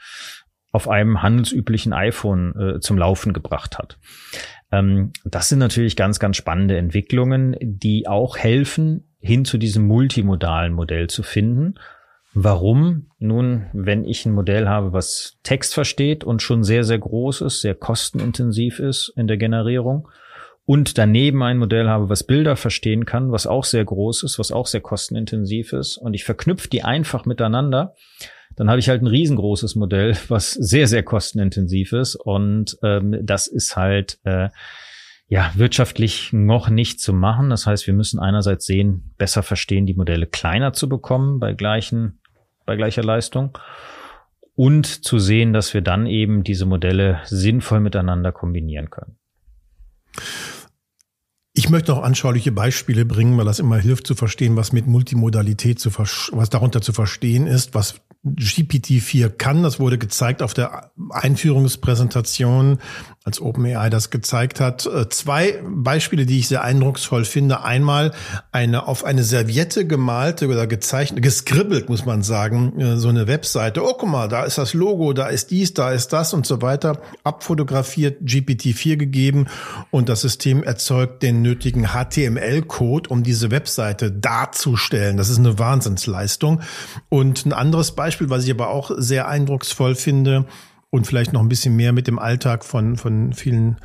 [0.70, 3.98] auf einem handelsüblichen iPhone äh, zum Laufen gebracht hat.
[4.70, 10.72] Ähm, das sind natürlich ganz, ganz spannende Entwicklungen, die auch helfen, hin zu diesem multimodalen
[10.72, 11.74] Modell zu finden.
[12.34, 13.10] Warum?
[13.18, 17.62] Nun, wenn ich ein Modell habe, was Text versteht und schon sehr, sehr groß ist,
[17.62, 20.08] sehr kostenintensiv ist in der Generierung,
[20.68, 24.52] und daneben ein Modell habe, was Bilder verstehen kann, was auch sehr groß ist, was
[24.52, 27.94] auch sehr kostenintensiv ist, und ich verknüpfe die einfach miteinander,
[28.58, 32.16] dann habe ich halt ein riesengroßes Modell, was sehr, sehr kostenintensiv ist.
[32.16, 34.48] Und ähm, das ist halt äh,
[35.28, 37.50] ja wirtschaftlich noch nicht zu machen.
[37.50, 42.20] Das heißt, wir müssen einerseits sehen, besser verstehen, die Modelle kleiner zu bekommen bei gleichen,
[42.66, 43.56] bei gleicher Leistung.
[44.56, 49.16] Und zu sehen, dass wir dann eben diese Modelle sinnvoll miteinander kombinieren können.
[51.54, 55.78] Ich möchte auch anschauliche Beispiele bringen, weil das immer hilft zu verstehen, was mit Multimodalität
[55.78, 59.62] zu was darunter zu verstehen ist, was GPT-4 kann.
[59.62, 62.78] Das wurde gezeigt auf der Einführungspräsentation,
[63.28, 64.86] als OpenAI das gezeigt hat.
[64.86, 67.62] Äh, zwei Beispiele, die ich sehr eindrucksvoll finde.
[67.62, 68.12] Einmal
[68.52, 73.84] eine auf eine Serviette gemalte oder gezeichnet, geskribbelt, muss man sagen, äh, so eine Webseite.
[73.84, 76.60] Oh, guck mal, da ist das Logo, da ist dies, da ist das und so
[76.60, 77.00] weiter.
[77.24, 79.46] Abfotografiert, GPT-4 gegeben
[79.90, 85.16] und das System erzeugt den nötigen HTML-Code, um diese Webseite darzustellen.
[85.16, 86.62] Das ist eine Wahnsinnsleistung.
[87.08, 90.46] Und ein anderes Beispiel Beispiel, was ich aber auch sehr eindrucksvoll finde
[90.90, 93.76] und vielleicht noch ein bisschen mehr mit dem Alltag von, von vielen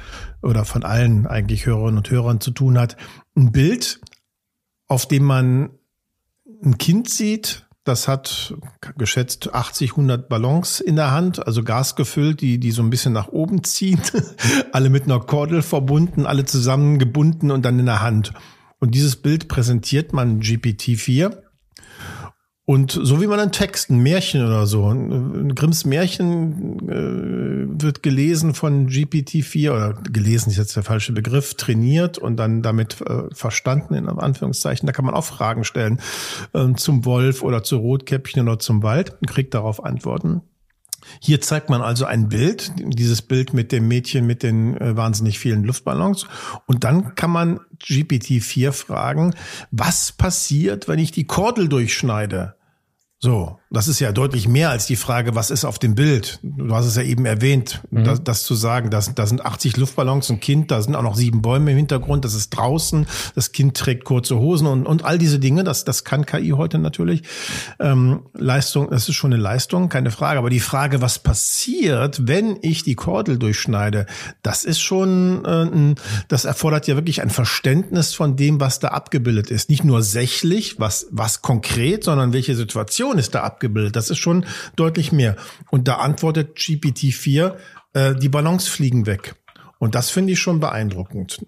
[0.41, 2.95] oder von allen eigentlich Hörerinnen und Hörern zu tun hat.
[3.35, 3.99] Ein Bild,
[4.87, 5.71] auf dem man
[6.63, 8.53] ein Kind sieht, das hat
[8.97, 13.11] geschätzt 80, 100 Ballons in der Hand, also Gas gefüllt, die, die so ein bisschen
[13.11, 13.99] nach oben ziehen,
[14.71, 18.33] alle mit einer Kordel verbunden, alle zusammengebunden und dann in der Hand.
[18.79, 21.42] Und dieses Bild präsentiert man GPT-4
[22.65, 28.03] und so wie man einen Text, ein Märchen oder so, ein Grimms Märchen äh, wird
[28.03, 33.23] gelesen von GPT-4 oder gelesen ist jetzt der falsche Begriff, trainiert und dann damit äh,
[33.33, 34.87] verstanden in Anführungszeichen.
[34.87, 35.99] Da kann man auch Fragen stellen
[36.53, 40.41] äh, zum Wolf oder zu Rotkäppchen oder zum Wald und kriegt darauf Antworten.
[41.19, 45.39] Hier zeigt man also ein Bild, dieses Bild mit dem Mädchen mit den äh, wahnsinnig
[45.39, 46.27] vielen Luftballons.
[46.65, 49.35] Und dann kann man GPT-4 fragen,
[49.71, 52.55] was passiert, wenn ich die Kordel durchschneide?
[53.19, 56.37] So, Das ist ja deutlich mehr als die Frage, was ist auf dem Bild.
[56.43, 58.03] Du hast es ja eben erwähnt, mhm.
[58.03, 58.91] das, das, zu sagen.
[58.91, 62.23] Da das sind 80 Luftballons, ein Kind, da sind auch noch sieben Bäume im Hintergrund,
[62.23, 65.63] das ist draußen, das Kind trägt kurze Hosen und, und all diese Dinge.
[65.63, 67.23] Das, das kann KI heute natürlich.
[67.79, 70.37] Ähm, Leistung, das ist schon eine Leistung, keine Frage.
[70.37, 74.05] Aber die Frage, was passiert, wenn ich die Kordel durchschneide,
[74.43, 75.95] das ist schon, äh,
[76.27, 79.71] das erfordert ja wirklich ein Verständnis von dem, was da abgebildet ist.
[79.71, 83.62] Nicht nur sächlich, was, was konkret, sondern welche Situation ist da abgebildet.
[83.69, 84.45] Das ist schon
[84.75, 85.35] deutlich mehr.
[85.69, 87.55] Und da antwortet GPT-4,
[87.93, 89.35] äh, die Ballons fliegen weg.
[89.79, 91.45] Und das finde ich schon beeindruckend.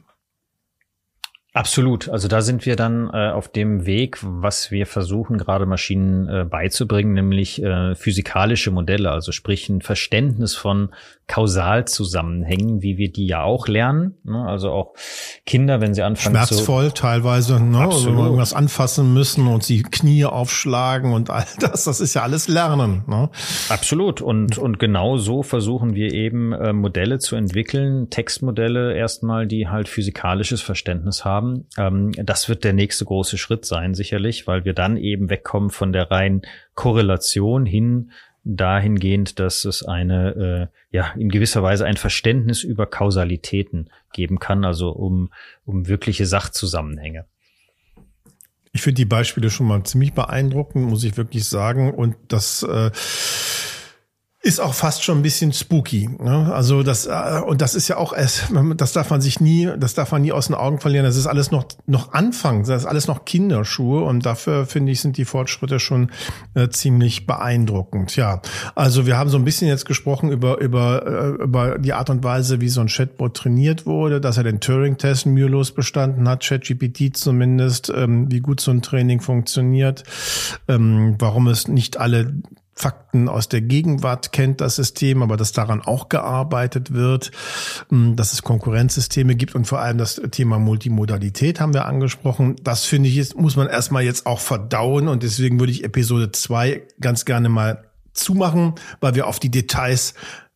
[1.55, 2.09] Absolut.
[2.09, 6.43] Also da sind wir dann äh, auf dem Weg, was wir versuchen gerade Maschinen äh,
[6.43, 10.89] beizubringen, nämlich äh, physikalische Modelle, also sprich ein Verständnis von
[11.27, 14.15] Kausalzusammenhängen, wie wir die ja auch lernen.
[14.25, 14.45] Ne?
[14.45, 14.95] Also auch
[15.45, 17.79] Kinder, wenn sie anfangen Schmerzvoll zu, teilweise, ne?
[17.79, 22.49] Also irgendwas anfassen müssen und sie Knie aufschlagen und all das, das ist ja alles
[22.49, 23.05] Lernen.
[23.07, 23.29] Ne?
[23.69, 24.21] Absolut.
[24.21, 29.87] Und, und genau so versuchen wir eben äh, Modelle zu entwickeln, Textmodelle erstmal, die halt
[29.87, 31.67] physikalisches Verständnis haben haben.
[31.77, 35.93] Ähm, das wird der nächste große Schritt sein, sicherlich, weil wir dann eben wegkommen von
[35.93, 36.41] der reinen
[36.73, 38.11] Korrelation hin
[38.43, 44.63] dahingehend, dass es eine, äh, ja, in gewisser Weise ein Verständnis über Kausalitäten geben kann,
[44.65, 45.31] also um,
[45.65, 47.25] um wirkliche Sachzusammenhänge.
[48.71, 51.93] Ich finde die Beispiele schon mal ziemlich beeindruckend, muss ich wirklich sagen.
[51.93, 52.91] Und das äh,
[54.45, 56.07] ist auch fast schon ein bisschen spooky.
[56.21, 56.53] Ne?
[56.53, 58.43] Also das äh, und das ist ja auch es,
[58.77, 61.03] das darf man sich nie, das darf man nie aus den Augen verlieren.
[61.03, 65.01] Das ist alles noch noch Anfang, das ist alles noch Kinderschuhe und dafür finde ich
[65.01, 66.11] sind die Fortschritte schon
[66.53, 68.15] äh, ziemlich beeindruckend.
[68.17, 68.43] Ja,
[68.75, 72.23] also wir haben so ein bisschen jetzt gesprochen über über äh, über die Art und
[72.23, 77.17] Weise, wie so ein Chatbot trainiert wurde, dass er den Turing-Test mühelos bestanden hat, ChatGPT
[77.17, 80.03] zumindest, ähm, wie gut so ein Training funktioniert,
[80.67, 82.31] ähm, warum es nicht alle
[82.77, 87.31] Fakten aus der Gegenwart kennt das System, aber dass daran auch gearbeitet wird,
[87.89, 92.57] hm, dass es Konkurrenzsysteme gibt und vor allem das Thema Multimodalität haben wir angesprochen.
[92.63, 96.33] Das finde ich, jetzt muss man erstmal jetzt auch verdauen und deswegen würde ich Episode
[96.33, 100.13] zwei ganz gerne mal zumachen, weil wir auf die Details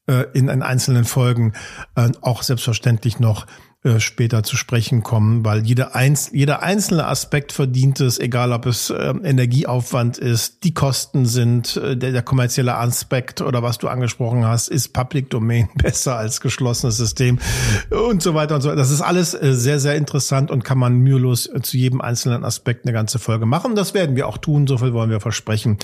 [0.07, 1.53] äh, in einzelnen Folgen
[1.95, 3.45] äh, auch selbstverständlich noch
[3.81, 8.65] äh, später zu sprechen kommen, weil jeder, einz jeder einzelne Aspekt verdient es, egal ob
[8.65, 13.87] es äh, Energieaufwand ist, die Kosten sind, äh, der, der kommerzielle Aspekt oder was du
[13.87, 17.39] angesprochen hast, ist Public Domain besser als geschlossenes System
[17.89, 18.79] und so weiter und so weiter.
[18.79, 22.43] Das ist alles äh, sehr, sehr interessant und kann man mühelos äh, zu jedem einzelnen
[22.43, 23.75] Aspekt eine ganze Folge machen.
[23.75, 25.77] Das werden wir auch tun, so viel wollen wir versprechen.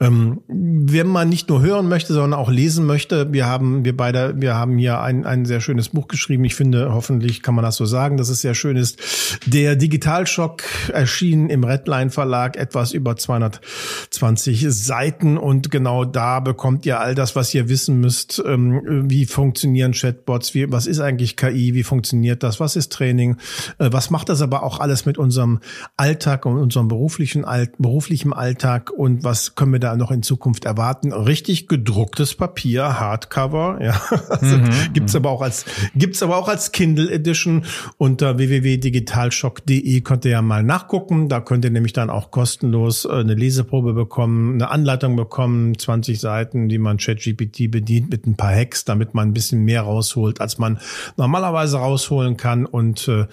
[0.00, 4.34] Ähm, wenn man nicht nur hören möchte, sondern auch lesen möchte, wir haben, wir beide,
[4.40, 6.44] wir haben hier ein, ein sehr schönes Buch geschrieben.
[6.44, 9.00] Ich finde hoffentlich kann man das so sagen, dass es sehr schön ist.
[9.46, 10.62] Der Digitalschock
[10.92, 17.36] erschien im Redline Verlag etwas über 220 Seiten und genau da bekommt ihr all das,
[17.36, 18.42] was ihr wissen müsst.
[18.44, 20.54] Ähm, wie funktionieren Chatbots?
[20.54, 21.74] Wie, was ist eigentlich KI?
[21.74, 22.60] Wie funktioniert das?
[22.60, 23.36] Was ist Training?
[23.78, 25.60] Äh, was macht das aber auch alles mit unserem
[25.96, 28.90] Alltag und unserem beruflichen, Alt, beruflichen Alltag?
[28.90, 31.12] Und was können wir da noch in Zukunft erwarten?
[31.12, 34.00] Richtig gedrucktes Papier, Hardcover, ja.
[34.28, 35.18] Also mhm, gibt's mhm.
[35.18, 35.64] aber auch als,
[35.94, 37.64] gibt's aber auch als Kindle Edition
[37.98, 41.28] unter www.digitalschock.de könnt ihr ja mal nachgucken.
[41.28, 46.20] Da könnt ihr nämlich dann auch kostenlos äh, eine Leseprobe bekommen, eine Anleitung bekommen, 20
[46.20, 50.40] Seiten, die man ChatGPT bedient mit ein paar Hacks, damit man ein bisschen mehr rausholt,
[50.40, 50.78] als man
[51.16, 52.64] normalerweise rausholen kann.
[52.64, 53.26] Und äh,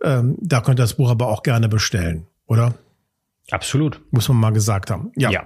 [0.00, 2.74] äh, da könnt ihr das Buch aber auch gerne bestellen, oder?
[3.50, 4.00] Absolut.
[4.10, 5.10] Muss man mal gesagt haben.
[5.16, 5.30] Ja.
[5.30, 5.44] ja.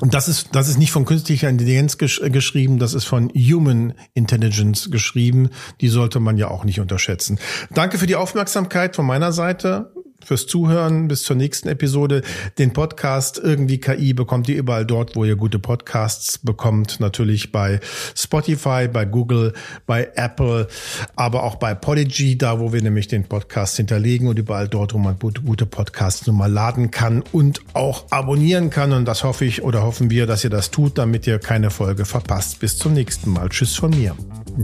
[0.00, 3.30] Und das ist, das ist nicht von künstlicher Intelligenz gesch äh, geschrieben, das ist von
[3.30, 5.50] Human Intelligence geschrieben.
[5.80, 7.38] Die sollte man ja auch nicht unterschätzen.
[7.70, 9.92] Danke für die Aufmerksamkeit von meiner Seite
[10.24, 11.08] fürs Zuhören.
[11.08, 12.22] Bis zur nächsten Episode.
[12.58, 17.00] Den Podcast irgendwie KI bekommt ihr überall dort, wo ihr gute Podcasts bekommt.
[17.00, 17.80] Natürlich bei
[18.14, 19.54] Spotify, bei Google,
[19.86, 20.68] bei Apple,
[21.16, 24.98] aber auch bei Podigy, da wo wir nämlich den Podcast hinterlegen und überall dort, wo
[24.98, 28.92] man gute Podcasts nun mal laden kann und auch abonnieren kann.
[28.92, 32.04] Und das hoffe ich oder hoffen wir, dass ihr das tut, damit ihr keine Folge
[32.04, 32.60] verpasst.
[32.60, 33.48] Bis zum nächsten Mal.
[33.48, 34.16] Tschüss von mir.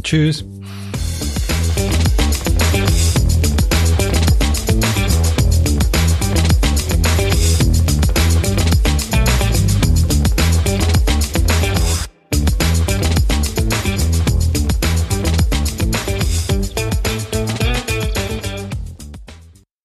[0.02, 0.44] Tschüss.